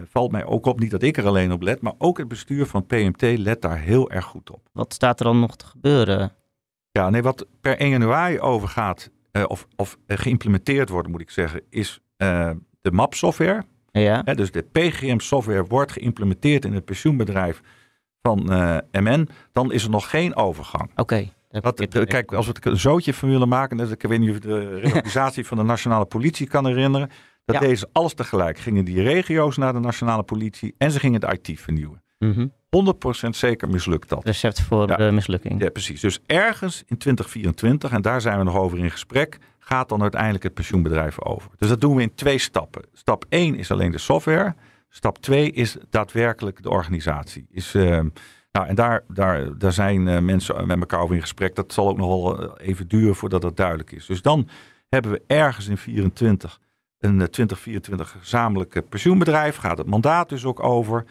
[0.05, 2.67] valt mij ook op, niet dat ik er alleen op let, maar ook het bestuur
[2.67, 4.69] van PMT let daar heel erg goed op.
[4.73, 6.33] Wat staat er dan nog te gebeuren?
[6.91, 9.11] Ja, nee, wat per 1 januari overgaat,
[9.47, 12.01] of, of geïmplementeerd wordt, moet ik zeggen, is
[12.81, 13.65] de MAP-software.
[14.01, 14.23] Ja.
[14.23, 17.61] dus de PGM-software wordt geïmplementeerd in het pensioenbedrijf
[18.23, 20.91] van uh, MN, dan is er nog geen overgang.
[20.91, 21.01] Oké.
[21.01, 21.33] Okay.
[22.05, 24.41] Kijk, als we het een zootje van willen maken, dus ik weet niet of je
[24.41, 27.11] de reorganisatie van de nationale politie kan herinneren.
[27.45, 27.61] Dat ja.
[27.61, 28.59] deden ze alles tegelijk.
[28.59, 32.03] Gingen die regio's naar de nationale politie en ze gingen het IT vernieuwen.
[32.19, 32.53] Mm -hmm.
[33.27, 34.25] 100% zeker mislukt dat.
[34.25, 34.97] Recept voor ja.
[34.97, 35.63] de mislukking.
[35.63, 36.01] Ja, precies.
[36.01, 40.43] Dus ergens in 2024, en daar zijn we nog over in gesprek, gaat dan uiteindelijk
[40.43, 41.51] het pensioenbedrijf over.
[41.57, 42.83] Dus dat doen we in twee stappen.
[42.93, 44.55] Stap 1 is alleen de software.
[44.89, 47.47] Stap 2 is daadwerkelijk de organisatie.
[47.51, 48.01] Is, uh,
[48.53, 51.55] nou, en daar, daar, daar zijn uh, mensen met elkaar over in gesprek.
[51.55, 54.07] Dat zal ook nog wel even duren voordat dat duidelijk is.
[54.07, 54.49] Dus dan
[54.89, 56.61] hebben we ergens in 24
[56.99, 59.57] een 2024 gezamenlijk pensioenbedrijf.
[59.57, 61.05] Gaat het mandaat dus ook over.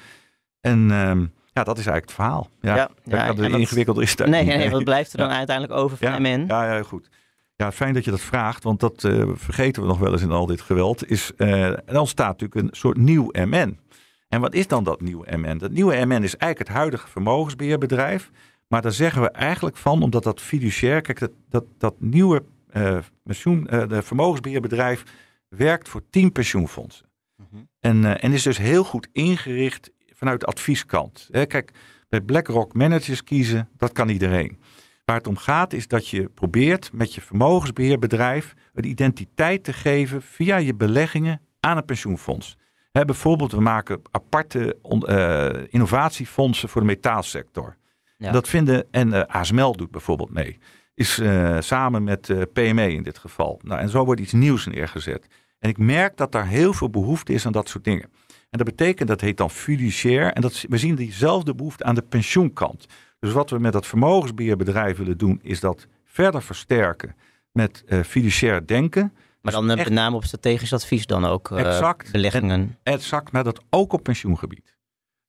[0.62, 1.12] En uh,
[1.54, 2.50] ja, dat is eigenlijk het verhaal.
[2.62, 5.98] Ja, ja, ja, dat ingewikkelder is dat nee, nee, wat blijft er dan uiteindelijk over
[5.98, 6.46] van ja, MN?
[6.48, 7.10] Ja, ja, goed.
[7.58, 10.32] Ja, fijn dat je dat vraagt, want dat uh, vergeten we nog wel eens in
[10.32, 11.10] al dit geweld.
[11.10, 13.80] Is, uh, dan staat natuurlijk een soort nieuw MN.
[14.28, 15.58] En wat is dan dat nieuwe MN?
[15.58, 18.32] Dat nieuwe MN is eigenlijk het huidige vermogensbeheerbedrijf.
[18.68, 22.44] Maar daar zeggen we eigenlijk van, omdat dat fiduciair, kijk, dat, dat, dat nieuwe
[22.74, 25.04] uh, pensioen, de vermogensbeheerbedrijf
[25.48, 27.06] werkt voor tien pensioenfondsen.
[27.50, 27.68] -hmm.
[27.80, 31.28] en, en is dus heel goed ingericht vanuit de advieskant.
[31.32, 31.72] Hè, kijk,
[32.10, 34.60] bij BlackRock managers kiezen, dat kan iedereen.
[35.08, 40.22] Waar het om gaat is dat je probeert met je vermogensbeheerbedrijf een identiteit te geven
[40.22, 42.58] via je beleggingen aan een pensioenfonds.
[42.92, 47.78] He, bijvoorbeeld, we maken aparte uh, innovatiefondsen voor de metaalsector.
[48.18, 48.32] Ja.
[48.32, 50.58] Dat vinden, en uh, ASML doet bijvoorbeeld mee.
[50.94, 53.60] Is uh, samen met PME in dit geval.
[53.64, 55.28] Nou, en zo wordt iets nieuws neergezet.
[55.60, 58.10] En ik merk dat daar heel veel behoefte is aan dat soort dingen.
[58.50, 60.34] En dat betekent, dat heet dan fiduciair.
[60.34, 62.88] En dat, we zien diezelfde behoefte aan de pensioenkant.
[63.20, 67.16] Dus wat we met dat vermogensbeheerbedrijf willen doen, is dat verder versterken
[67.52, 69.14] met uh, fiduciair denken.
[69.42, 72.78] Maar dan dus met name op strategisch advies dan ook uh, exact, beleggingen.
[72.84, 74.77] En, exact, maar dat ook op pensioengebied.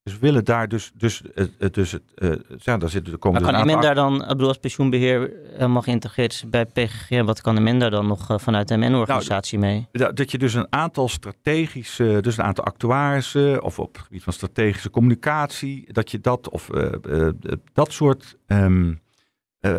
[0.08, 1.22] Dus willen daar dus, dus,
[1.70, 2.02] dus het,
[2.58, 3.52] ja, daar zitten de komende.
[3.52, 7.54] Maar kan daar dan, ik bedoel, als pensioenbeheer helemaal geïnteresseerd is bij PGG, wat kan
[7.54, 10.12] de men daar dan nog vanuit de MN-organisatie nou, mee?
[10.12, 14.32] Dat, je dus een aantal strategische, dus een aantal actuarissen of op het gebied van
[14.32, 16.70] strategische communicatie, dat je dat of
[17.72, 19.00] dat soort, um,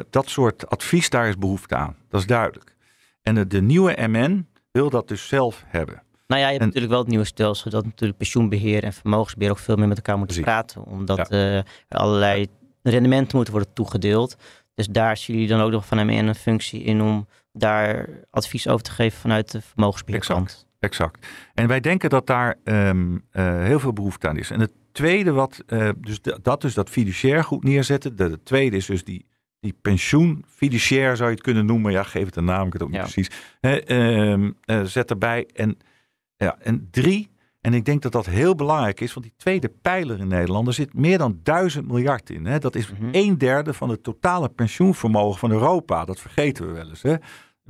[0.09, 1.95] dat soort advies, daar is behoefte aan.
[2.09, 2.75] Dat is duidelijk.
[3.21, 6.03] En de nieuwe MN wil dat dus zelf hebben.
[6.29, 9.51] Nou ja, je hebt en, natuurlijk wel het nieuwe stelsel dat natuurlijk pensioenbeheer en vermogensbeheer
[9.51, 10.53] ook veel meer met elkaar moeten precies.
[10.53, 10.85] praten.
[10.85, 11.27] Omdat ja.
[11.29, 12.47] uh, er allerlei
[12.81, 14.35] rendementen moeten worden toegedeeld.
[14.75, 18.67] Dus daar zien jullie dan ook nog van MN een functie in om daar advies
[18.67, 20.47] over te geven vanuit de vermogensbeheerkant.
[20.47, 21.27] Exact, exact.
[21.53, 24.51] En wij denken dat daar um, uh, heel veel behoefte aan is.
[24.51, 28.15] En het tweede wat, uh, dus dat dus dat fiduciair goed neerzetten.
[28.15, 29.27] De, de tweede is dus die
[29.59, 31.91] die pensioen, fiduciair zou je het kunnen noemen.
[31.91, 33.03] Ja, geef het een naam, ik het ook Ja.
[33.03, 33.29] niet precies.
[33.61, 35.47] Uh, uh, zet erbij.
[35.53, 35.77] En,
[36.45, 37.29] ja, en drie,
[37.61, 40.73] en ik denk dat dat heel belangrijk is, want die tweede pijler in Nederland, er
[40.73, 42.45] zit meer dan duizend miljard in.
[42.45, 42.59] Hè.
[42.59, 43.09] Dat is Mhm.
[43.11, 46.05] een derde van het totale pensioenvermogen van Europa.
[46.05, 47.01] Dat vergeten we wel eens.
[47.01, 47.11] Hè.
[47.11, 47.19] Dat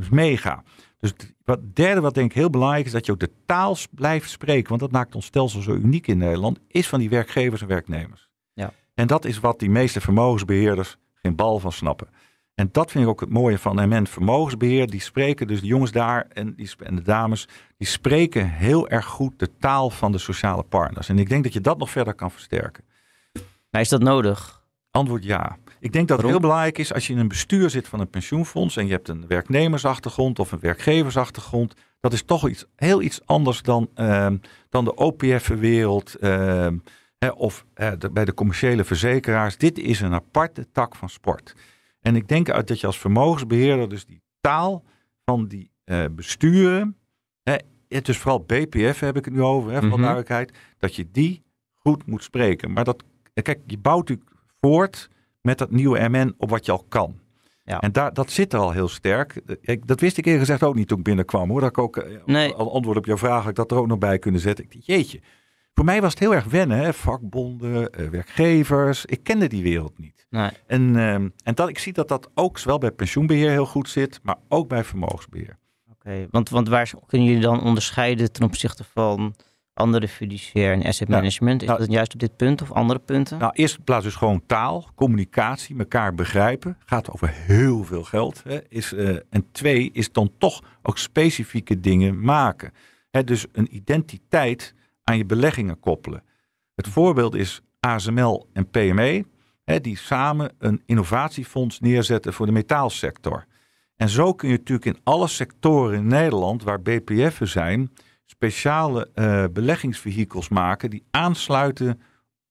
[0.06, 0.64] is mega.
[1.00, 3.78] Dus het wat, derde wat denk ik heel belangrijk is, dat je ook de taal
[3.92, 4.70] blijft spreken.
[4.70, 8.30] Want dat maakt ons stelsel zo uniek in Nederland, is van die werkgevers en werknemers.
[8.54, 8.72] Ja.
[8.96, 12.08] En dat is wat die meeste vermogensbeheerders geen bal van snappen.
[12.60, 14.90] En dat vind ik ook het mooie van MN Vermogensbeheer.
[14.90, 19.06] Die spreken, dus de jongens daar en, die, en de dames, die spreken heel erg
[19.06, 21.10] goed de taal van de sociale partners.
[21.10, 22.84] En ik denk dat je dat nog verder kan versterken.
[23.70, 24.64] Maar is dat nodig?
[24.92, 25.58] Antwoord ja.
[25.80, 28.10] Ik denk dat het heel belangrijk is als je in een bestuur zit van een
[28.10, 31.74] pensioenfonds en je hebt een werknemersachtergrond of een werkgeversachtergrond.
[32.00, 34.38] Dat is toch iets, heel iets anders dan, ehm,
[34.70, 36.78] dan de OPF-wereld ehm,
[37.36, 39.58] of de- bij de commerciële verzekeraars.
[39.58, 41.54] Dit is een aparte tak van sport.
[42.02, 44.84] En ik denk uit dat je als vermogensbeheerder dus die taal
[45.26, 46.98] van die eh, besturen,
[47.44, 47.56] hè,
[47.88, 49.98] het is vooral BPF heb ik het nu over, hè, voor Mhm.
[49.98, 52.74] duidelijkheid, dat je die goed moet spreken.
[52.74, 54.32] Maar dat, kijk, je bouwt natuurlijk
[54.62, 55.10] voort
[55.42, 57.20] met dat nieuwe MN op wat je al kan.
[57.64, 57.80] Ja.
[57.80, 59.42] En daar, dat zit er al heel sterk.
[59.62, 61.50] Ik, dat wist ik eerlijk gezegd ook niet toen ik binnenkwam.
[61.50, 61.60] Hoor.
[61.62, 62.54] Dat ik ook eh, Nee.
[62.54, 64.64] al antwoord op jouw vraag had ik dat er ook nog bij kunnen zetten.
[64.66, 65.20] Ik dacht, jeetje.
[65.74, 66.78] Voor mij was het heel erg wennen.
[66.78, 66.94] Hè?
[66.94, 69.06] Vakbonden, eh, werkgevers.
[69.06, 70.26] Ik kende die wereld niet.
[70.30, 70.50] Nee.
[70.68, 74.20] En, ehm, en dat, ik zie dat dat ook zowel bij pensioenbeheer heel goed zit,
[74.24, 75.58] maar ook bij vermogensbeheer.
[75.92, 79.36] Oké, want, want waar kunnen jullie dan onderscheiden ten opzichte van
[79.74, 81.62] andere fiduciair en asset management?
[81.62, 83.38] Is nou, dat juist op dit punt of andere punten?
[83.38, 86.78] Nou, eerst plaats dus gewoon taal, communicatie, elkaar begrijpen.
[86.86, 88.44] Gaat over heel veel geld.
[88.44, 92.72] Hè, is, uh, en twee is dan toch ook specifieke dingen maken.
[93.12, 94.74] Hè, dus een identiteit
[95.10, 96.24] aan je beleggingen koppelen.
[96.76, 99.26] Het voorbeeld is ASML en PME,
[99.64, 103.46] hè, die samen een innovatiefonds neerzetten voor de metaalsector.
[103.96, 107.92] En zo kun je natuurlijk in alle sectoren in Nederland waar BPF'en zijn,
[108.26, 112.02] speciale uh, beleggingsvehikels maken die aansluiten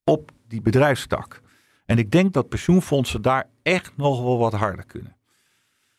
[0.04, 1.40] op die bedrijfstak.
[1.86, 5.16] En ik denk dat pensioenfondsen daar echt nog wel wat harder kunnen.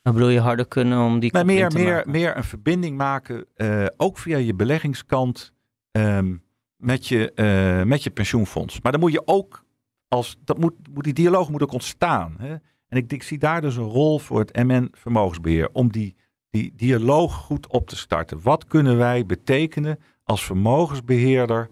[0.02, 1.34] Dan bedoel je harder kunnen om die.
[1.34, 5.54] Maar meer, meer, meer een verbinding maken, uh, ook via je beleggingskant,
[5.92, 6.48] um,
[6.80, 8.82] met, je, uh, met je pensioenfonds.
[8.82, 9.66] Maar dan moet je ook,
[10.08, 12.36] als, dat moet, moet die dialoog moet ook ontstaan.
[12.38, 12.56] Hè?
[12.88, 16.16] En ik, ik zie daar dus een rol voor het MN vermogensbeheer om die,
[16.50, 18.42] die dialoog goed op te starten.
[18.42, 21.70] Wat kunnen wij betekenen als vermogensbeheerder,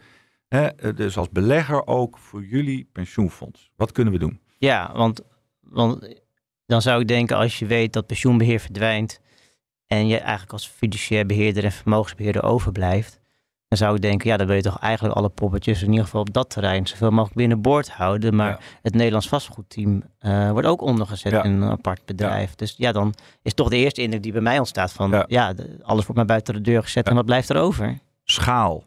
[0.48, 3.72] hè, dus als belegger ook voor jullie pensioenfonds?
[3.76, 4.40] Wat kunnen we doen?
[4.58, 5.22] Ja, want,
[5.60, 6.22] want
[6.66, 9.20] dan zou ik denken als je weet dat pensioenbeheer verdwijnt
[9.86, 13.20] en je eigenlijk als fiduciair beheerder en vermogensbeheerder overblijft,
[13.68, 16.22] dan zou ik denken, ja, dan wil je toch eigenlijk alle poppetjes in ieder geval
[16.22, 18.36] op dat terrein zoveel mogelijk binnenboord houden.
[18.36, 22.56] Maar het Nederlands vastgoedteam uh, wordt ook ondergezet in een apart bedrijf.
[22.56, 26.02] Dus ja, dan is toch de eerste indruk die bij mij ontstaat van, ja, alles
[26.02, 28.00] wordt maar buiten de deur gezet en wat blijft er over?
[28.24, 28.84] Schaal.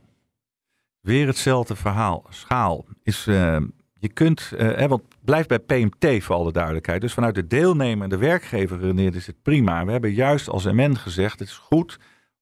[1.00, 2.24] Weer hetzelfde verhaal.
[2.28, 3.56] Schaal is, uh,
[3.98, 7.00] je kunt, uh, want blijft bij PMT voor alle duidelijkheid.
[7.00, 9.84] Dus vanuit de deelnemer en de werkgever redeneert is het prima.
[9.84, 11.98] We hebben juist als MN gezegd, het is goed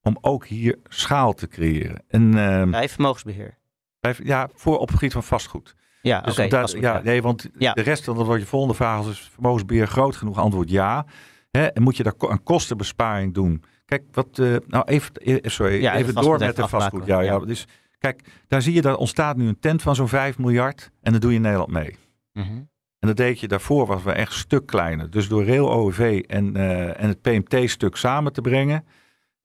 [0.09, 2.05] om ook hier schaal te creëren.
[2.09, 3.59] En, uh, bij vermogensbeheer?
[4.01, 5.75] Bij, ja, voor op het gebied van vastgoed.
[6.03, 6.39] Ja, dus.
[6.39, 7.73] Okay, ja, nee, want ja.
[7.73, 10.39] de rest, dat wordt je volgende vraag is vermogensbeheer groot genoeg?
[10.39, 11.07] Antwoord ja.
[11.51, 13.65] Hè, en moet je daar een kostenbesparing doen?
[13.85, 17.07] Kijk, wat, uh, nou even, eh, sorry, ja, even door met de vastgoed.
[17.07, 17.67] Ja, ja, Dus
[17.99, 21.21] kijk, daar zie je, dat ontstaat nu een tent van zo'n 5 miljard en dat
[21.21, 21.97] doe je in Nederland mee.
[22.33, 22.69] Mm -hmm.
[22.99, 25.11] En dat deed je daarvoor, was we echt een stuk kleiner.
[25.11, 28.85] Dus door Rail OEV en, uh, en het PMT-stuk samen te brengen,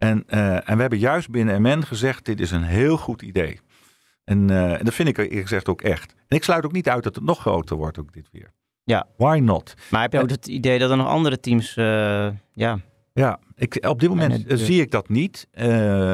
[0.03, 3.59] en, uh, en we hebben juist binnen MN gezegd, dit is een heel goed idee.
[4.23, 6.15] En, uh, en dat vind ik eerlijk gezegd ook echt.
[6.27, 8.51] En ik sluit ook niet uit dat het nog groter wordt, ook dit weer.
[8.83, 9.07] Ja.
[9.17, 9.73] Why not?
[9.89, 12.79] Maar heb je ook en, het idee dat er nog andere teams, uh, ja...
[13.13, 15.47] Ja, ik, op dit moment zie ik dat niet.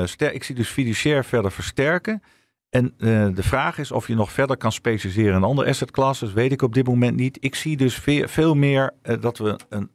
[0.03, 2.23] Ster, ik zie dus fiduciair verder versterken.
[2.69, 2.93] En
[3.35, 6.61] de vraag is of je nog verder kan specialiseren in andere asset classes, weet ik
[6.61, 7.37] op dit moment niet.
[7.41, 9.89] Ik zie dus veel, veel meer dat we een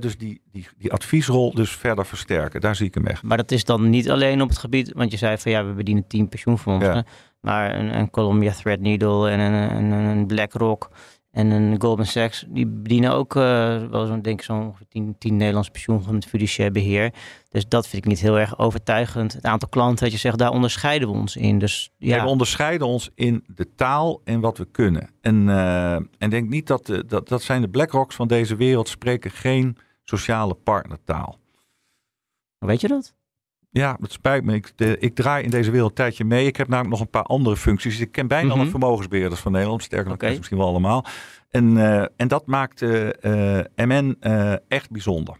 [0.00, 2.60] dus die, die, die adviesrol dus verder versterken.
[2.60, 3.22] Daar zie ik hem echt.
[3.22, 5.72] Maar dat is dan niet alleen op het gebied, want je zei van ja, we
[5.72, 6.94] bedienen tien pensioenfondsen.
[6.94, 7.04] Ja.
[7.40, 10.90] Maar een, een Columbia Threadneedle en een, een, een BlackRock
[11.32, 13.42] en een Goldman Sachs, die bedienen ook uh,
[13.86, 17.12] wel zo'n, denk ik, zo'n tien, tien Nederlands pensioenfondsen met fiduciair beheer.
[17.48, 19.32] Dus dat vind ik niet heel erg overtuigend.
[19.32, 21.58] Het aantal klanten, dat je zegt, daar onderscheiden we ons in.
[21.58, 22.16] Dus, ja.
[22.16, 25.10] ja we onderscheiden ons in de taal en wat we kunnen.
[25.20, 28.88] En, uh, en denk niet dat, de, dat, dat zijn de BlackRocks van deze wereld
[28.88, 31.38] spreken geen sociale partnertaal.
[32.58, 33.14] Weet je dat?
[33.72, 34.54] Ja, het spijt me.
[34.54, 36.46] Ik, de, ik, draai in deze wereld een tijdje mee.
[36.46, 38.00] Ik heb namelijk nog een paar andere functies.
[38.00, 38.60] Ik ken bijna mm -hmm.
[38.60, 39.82] alle vermogensbeheerders van Nederland.
[39.82, 40.36] Sterker nog, okay.
[40.36, 41.04] misschien wel allemaal.
[41.50, 44.16] En, uh, en dat maakt uh, uh, MN
[44.68, 45.36] echt bijzonder.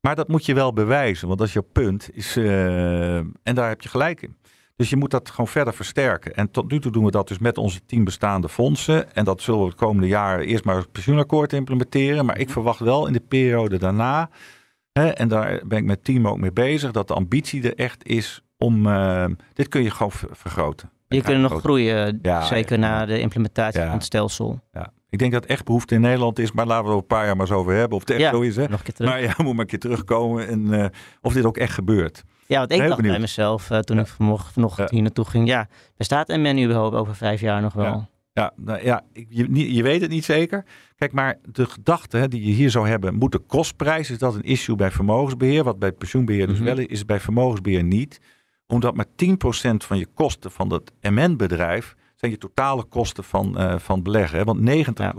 [0.00, 2.10] Maar dat moet je wel bewijzen, want dat is jouw punt.
[2.12, 4.36] Is, en daar heb je gelijk in.
[4.76, 6.34] Dus je moet dat gewoon verder versterken.
[6.34, 9.14] En tot nu toe doen we dat dus met onze tien bestaande fondsen.
[9.14, 12.24] En dat zullen we het komende jaar eerst maar het pensioenakkoord implementeren.
[12.24, 14.30] Maar ik verwacht wel in de periode daarna
[14.92, 16.90] Hè, en daar ben ik met team ook mee bezig.
[16.90, 18.86] Dat de ambitie er echt is om.
[18.86, 20.90] Uh, dit kun je gewoon vergroten.
[21.08, 23.86] Je kunt nog groeien, ja, zeker ja, na de implementatie ja.
[23.86, 24.60] van het stelsel.
[24.72, 24.92] Ja.
[25.10, 27.36] Ik denk dat echt behoefte in Nederland is, maar laten we er een paar jaar
[27.36, 27.96] maar eens over hebben.
[27.96, 28.56] Of het echt zo is.
[28.56, 28.62] Hè?
[28.62, 30.86] Een maar ja, moet maar een keer terugkomen en uh,
[31.20, 32.22] of dit ook echt gebeurt.
[32.46, 33.12] Ja, want ik dacht benieuwd.
[33.12, 35.48] bij mezelf uh, toen ik vanochtend hier naartoe ging.
[35.48, 38.08] Ja, bestaat MN überhaupt over vijf jaar nog wel?
[38.32, 40.64] Ja, nou, ja je, je, weet het niet zeker.
[41.00, 44.34] Kijk, maar de gedachte hè, die je hier zou hebben, moet de kostprijs, is dat
[44.34, 45.64] een issue bij vermogensbeheer?
[45.64, 46.74] Wat bij pensioenbeheer dus mm -hmm.
[46.74, 48.20] wel is, is bij vermogensbeheer niet.
[48.66, 49.06] Omdat maar 10%
[49.76, 54.38] van je kosten van dat MN-bedrijf zijn je totale kosten van, uh, van beleggen.
[54.38, 54.44] Hè?
[54.44, 54.62] Want 90%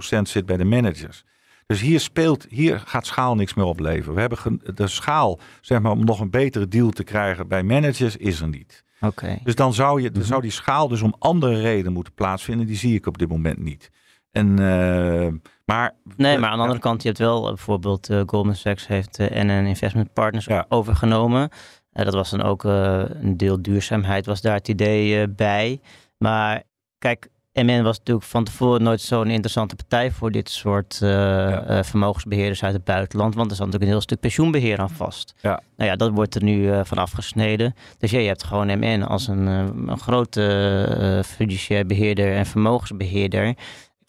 [0.10, 0.26] ja.
[0.26, 1.24] zit bij de managers.
[1.66, 4.14] Dus hier speelt, hier gaat schaal niks meer opleveren.
[4.14, 8.18] We hebben de schaal, zeg maar, om nog een betere deal te krijgen bij managers,
[8.18, 8.84] is er niet.
[9.00, 9.40] Okay.
[9.44, 12.68] Dus dan zou, je, dan zou die schaal dus om andere redenen moeten plaatsvinden.
[12.68, 13.90] Die zie ik op dit moment niet.
[14.32, 15.28] En, uh,
[15.66, 19.20] maar, nee, maar aan de andere kant, je hebt wel bijvoorbeeld uh, Goldman Sachs heeft
[19.20, 20.66] uh, en een investment partners ja.
[20.70, 21.50] overgenomen.
[21.92, 25.82] dat was dan ook een deel duurzaamheid, was daar het idee bij.
[26.18, 26.64] Maar
[26.98, 32.64] kijk, MN was natuurlijk van tevoren nooit zo'n interessante partij voor dit soort uh, vermogensbeheerders
[32.64, 33.36] uit het buitenland.
[33.36, 35.34] Want er zat natuurlijk een heel stuk pensioenbeheer aan vast.
[35.42, 35.62] Ja.
[35.78, 37.74] Nou ja, dat wordt er nu uh, van afgesneden.
[37.98, 39.46] Dus ja, je hebt gewoon MN als een,
[39.88, 43.56] een grote fiduciair beheerder en vermogensbeheerder.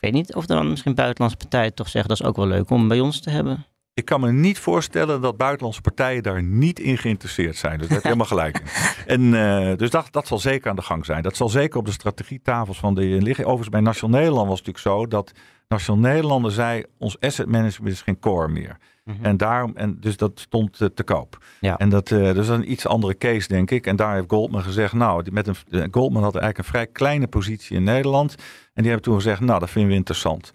[0.02, 2.46] Ik weet niet of er dan misschien buitenlandse partijen toch zeggen dat is ook wel
[2.46, 3.66] leuk om bij ons te hebben.
[3.94, 7.78] Ik kan me niet voorstellen dat buitenlandse partijen daar niet in geïnteresseerd zijn.
[7.78, 8.64] Dus daar heb je helemaal gelijk in.
[9.06, 11.22] En, uh, dus dat, dat zal zeker aan de gang zijn.
[11.22, 13.44] Dat zal zeker op de strategietafels van de liggen.
[13.44, 15.32] Overigens bij Nationaal Nederland was het natuurlijk zo dat
[15.68, 16.84] Nationaal Nederlanden zei...
[16.98, 18.78] ons asset management is geen core meer.
[19.04, 19.24] Mm -hmm.
[19.24, 21.44] En daarom, en dus dat stond uh, te koop.
[21.60, 21.78] Ja.
[21.78, 23.86] En dat, uh, dus dat is een iets andere case, denk ik.
[23.86, 27.76] En daar heeft Goldman gezegd, nou, met een, Goldman had eigenlijk een vrij kleine positie
[27.76, 28.34] in Nederland.
[28.74, 30.52] En die hebben toen gezegd, nou, dat vinden we interessant.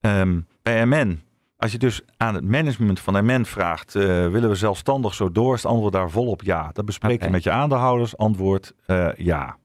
[0.00, 1.22] Um, bij MN
[1.56, 5.54] als je dus aan het management van MN vraagt, uh, willen we zelfstandig zo door?
[5.54, 6.70] Is het antwoord daar volop ja.
[6.72, 8.16] Dat bespreek je met je aandeelhouders.
[8.16, 8.74] Antwoord
[9.16, 9.56] ja.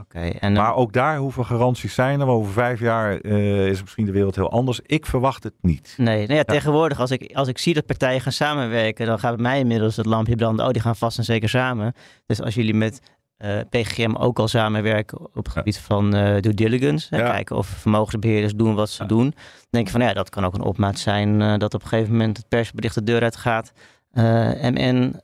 [0.00, 2.26] Okay, en, maar ook daar, hoeveel garanties zijn er?
[2.26, 4.80] Over vijf jaar uh, is misschien de wereld heel anders.
[4.86, 5.94] Ik verwacht het niet.
[5.96, 6.42] Nee, nou ja, ja.
[6.42, 9.96] tegenwoordig als ik, als ik zie dat partijen gaan samenwerken, dan gaat bij mij inmiddels
[9.96, 10.66] het lampje branden.
[10.66, 11.94] Oh, die gaan vast en zeker samen.
[12.26, 13.00] Dus als jullie met
[13.38, 15.80] uh, PGM ook al samenwerken op het gebied ja.
[15.80, 17.16] van uh, due diligence.
[17.16, 17.30] Ja.
[17.30, 19.08] Kijken of vermogensbeheerders doen wat ze ja.
[19.08, 19.30] doen.
[19.30, 21.88] Dan denk ik van ja, dat kan ook een opmaat zijn uh, dat op een
[21.88, 23.72] gegeven moment het persbericht de deur uitgaat.
[24.14, 25.20] MN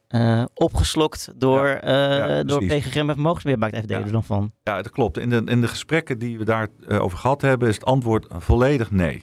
[0.54, 1.80] opgeslokt door,
[2.46, 4.52] door PGM en vermogensbeheer maakt even delen dan van.
[4.62, 5.18] Ja, dat klopt.
[5.18, 8.90] In de, in de gesprekken die we daarover over gehad hebben is het antwoord volledig
[8.90, 9.22] nee.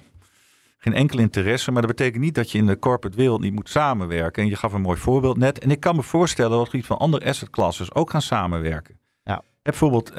[0.78, 3.70] Geen enkel interesse, maar dat betekent niet dat je in de corporate wereld niet moet
[3.70, 4.44] samenwerken.
[4.44, 5.60] En je gaf een mooi voorbeeld net.
[5.60, 8.22] En ik kan me voorstellen dat op het gebied van andere asset classes ook gaan
[8.22, 9.00] samenwerken.
[9.24, 9.42] Ja.
[9.62, 10.18] Bijvoorbeeld, uh,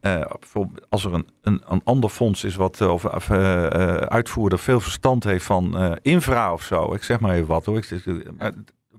[0.00, 3.66] bijvoorbeeld als er een, een, een ander fonds is wat of, of uh,
[3.96, 6.94] uitvoerder veel verstand heeft van infra of zo.
[6.94, 7.76] Ik zeg maar even wat hoor.
[7.76, 8.02] Ik,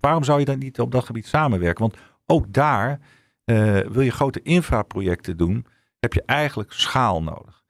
[0.05, 1.81] waarom zou je dan niet op dat gebied samenwerken?
[1.81, 2.99] Want ook daar
[3.87, 5.65] wil je grote infraprojecten doen,
[5.99, 7.63] heb je eigenlijk schaal nodig.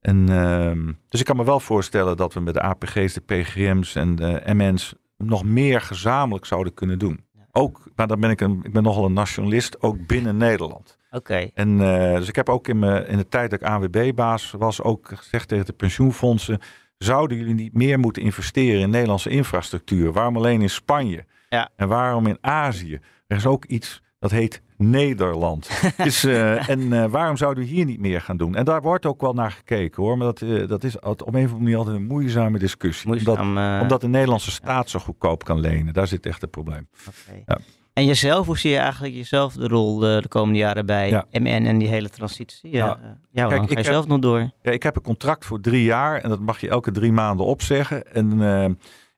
[0.00, 3.94] En, uh, dus ik kan me wel voorstellen dat we met de APG's, de PGM's
[3.94, 7.24] en de MN's nog meer gezamenlijk zouden kunnen doen.
[7.50, 10.98] Ook, maar dan ben ik een, ik ben nogal een nationalist, ook binnen Nederland.
[11.06, 11.16] Oké.
[11.16, 11.50] Okay.
[11.54, 15.10] En uh, dus ik heb ook in, in de tijd dat ik AWB-baas was, ook
[15.14, 16.58] gezegd tegen de pensioenfondsen,
[16.98, 20.12] zouden jullie niet meer moeten investeren in Nederlandse infrastructuur?
[20.12, 21.24] Waarom alleen in Spanje?
[21.52, 21.68] Ja.
[21.76, 23.00] En waarom in Azië?
[23.26, 25.70] Er is ook iets dat heet Nederland.
[25.96, 28.54] dus, uh, en uh, waarom zouden we hier niet meer gaan doen?
[28.54, 30.16] En daar wordt ook wel naar gekeken hoor.
[30.18, 33.08] Maar dat, uh, dat is op een of andere manier altijd een moeizame discussie.
[33.08, 35.92] Moeizaam, omdat, omdat, de Nederlandse staat zo goedkoop kan lenen.
[35.92, 36.88] Daar zit echt het probleem.
[37.08, 37.42] Okay.
[37.46, 37.58] Ja.
[37.92, 41.24] En jezelf, hoe zie je eigenlijk jezelf de rol de, de komende jaren bij Ja.
[41.30, 42.70] MN en die hele transitie?
[42.70, 42.98] Ja,
[43.30, 43.46] Ja.
[43.46, 44.50] Kijk, ga je zelf nog door?
[44.62, 47.46] Ja, ik heb een contract voor drie jaar en dat mag je elke drie maanden
[47.46, 48.12] opzeggen.
[48.12, 48.70] En, eh,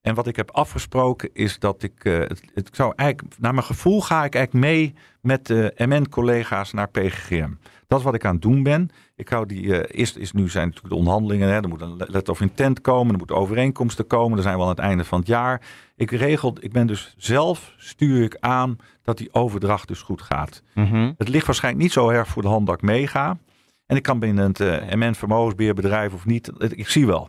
[0.05, 3.67] en wat ik heb afgesproken is dat ik, eh, het, het zou eigenlijk, naar mijn
[3.67, 7.51] gevoel ga ik eigenlijk mee met de MN-collega's naar PGGM.
[7.87, 8.91] Dat is wat ik aan het doen ben.
[9.17, 11.97] Ik hou die, eh, eerst is nu zijn natuurlijk de onderhandelingen, hè, er moet een
[11.97, 15.19] letter of intent komen, er moeten overeenkomsten komen, daar zijn we aan het einde van
[15.19, 15.61] het jaar.
[15.97, 20.63] Ik regel, ik ben dus zelf, stuur ik aan dat die overdracht dus goed gaat.
[20.75, 21.13] Mhm.
[21.19, 23.39] Het ligt waarschijnlijk niet zo erg voor de hand dat ik meega.
[23.87, 27.29] En ik kan binnen het eh, MN vermogensbeheerbedrijf of niet, ik zie wel.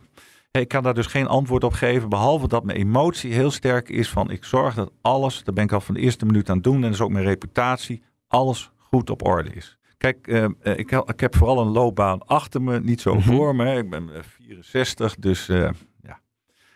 [0.60, 4.08] Ik kan daar dus geen antwoord op geven, behalve dat mijn emotie heel sterk is
[4.08, 6.64] van ik zorg dat alles, daar ben ik al van de eerste minuut aan het
[6.64, 9.78] doen en dat is ook mijn reputatie, alles goed op orde is.
[9.98, 13.22] Kijk, eh, eh, ik, ik heb vooral een loopbaan achter me, niet zo Mhm.
[13.34, 13.76] voor me.
[13.76, 15.68] Ik ben eh, 64, dus eh,
[16.02, 16.20] ja.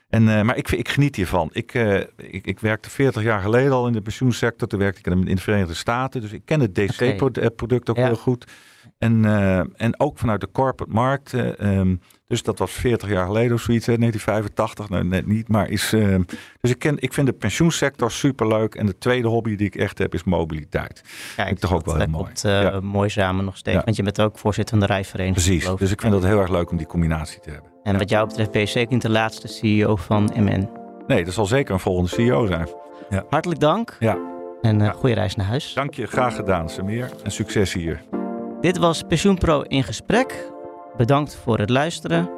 [0.08, 1.48] En, eh, maar ik, ik geniet hiervan.
[1.52, 4.68] Ik, eh, ik, ik werkte 40 jaar geleden al in de pensioensector.
[4.68, 6.20] Toen werkte ik in de, Verenigde Staten.
[6.20, 8.06] Dus ik ken het DC-product ook Ja.
[8.06, 8.44] heel goed.
[9.00, 11.34] En, eh, en ook vanuit de corporate markt.
[11.34, 11.96] eh, ehm,
[12.26, 14.88] dus dat was 40 jaar geleden of zoiets, hè, 1985.
[14.88, 15.92] Nou, net niet, maar is...
[15.92, 16.22] ehm,
[16.60, 18.74] dus ik, ken, ik vind de pensioensector superleuk.
[18.74, 21.02] En de tweede hobby die ik echt heb is mobiliteit.
[21.36, 22.24] Kijk, toch ook wel heel mooi.
[22.24, 22.80] komt eh, Ja.
[22.80, 23.76] mooi samen nog steeds.
[23.76, 23.82] Ja.
[23.84, 25.44] Want je bent ook voorzitter van de rijvereniging.
[25.46, 25.76] Precies.
[25.78, 27.70] Dus ik vind dat heel erg leuk om die combinatie te hebben.
[27.82, 30.68] En wat jou betreft ben je zeker niet de laatste CEO van MN.
[31.06, 32.68] Nee, dat zal zeker een volgende CEO zijn.
[33.30, 33.96] Hartelijk dank.
[34.00, 34.18] Ja.
[34.62, 34.90] En Ja.
[34.92, 35.72] goede reis naar huis.
[35.74, 37.10] Dank je, graag gedaan Samir.
[37.24, 38.02] En succes hier.
[38.60, 40.52] Dit was PensioenPro in gesprek.
[40.96, 42.30] Bedankt voor het luisteren.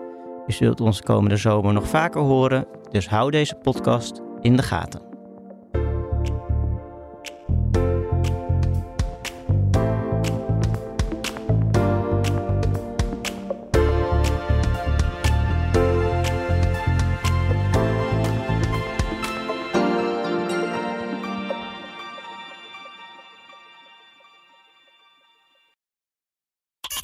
[0.46, 2.66] U zult ons komende zomer nog vaker horen.
[2.90, 5.11] Dus hou deze podcast in de gaten.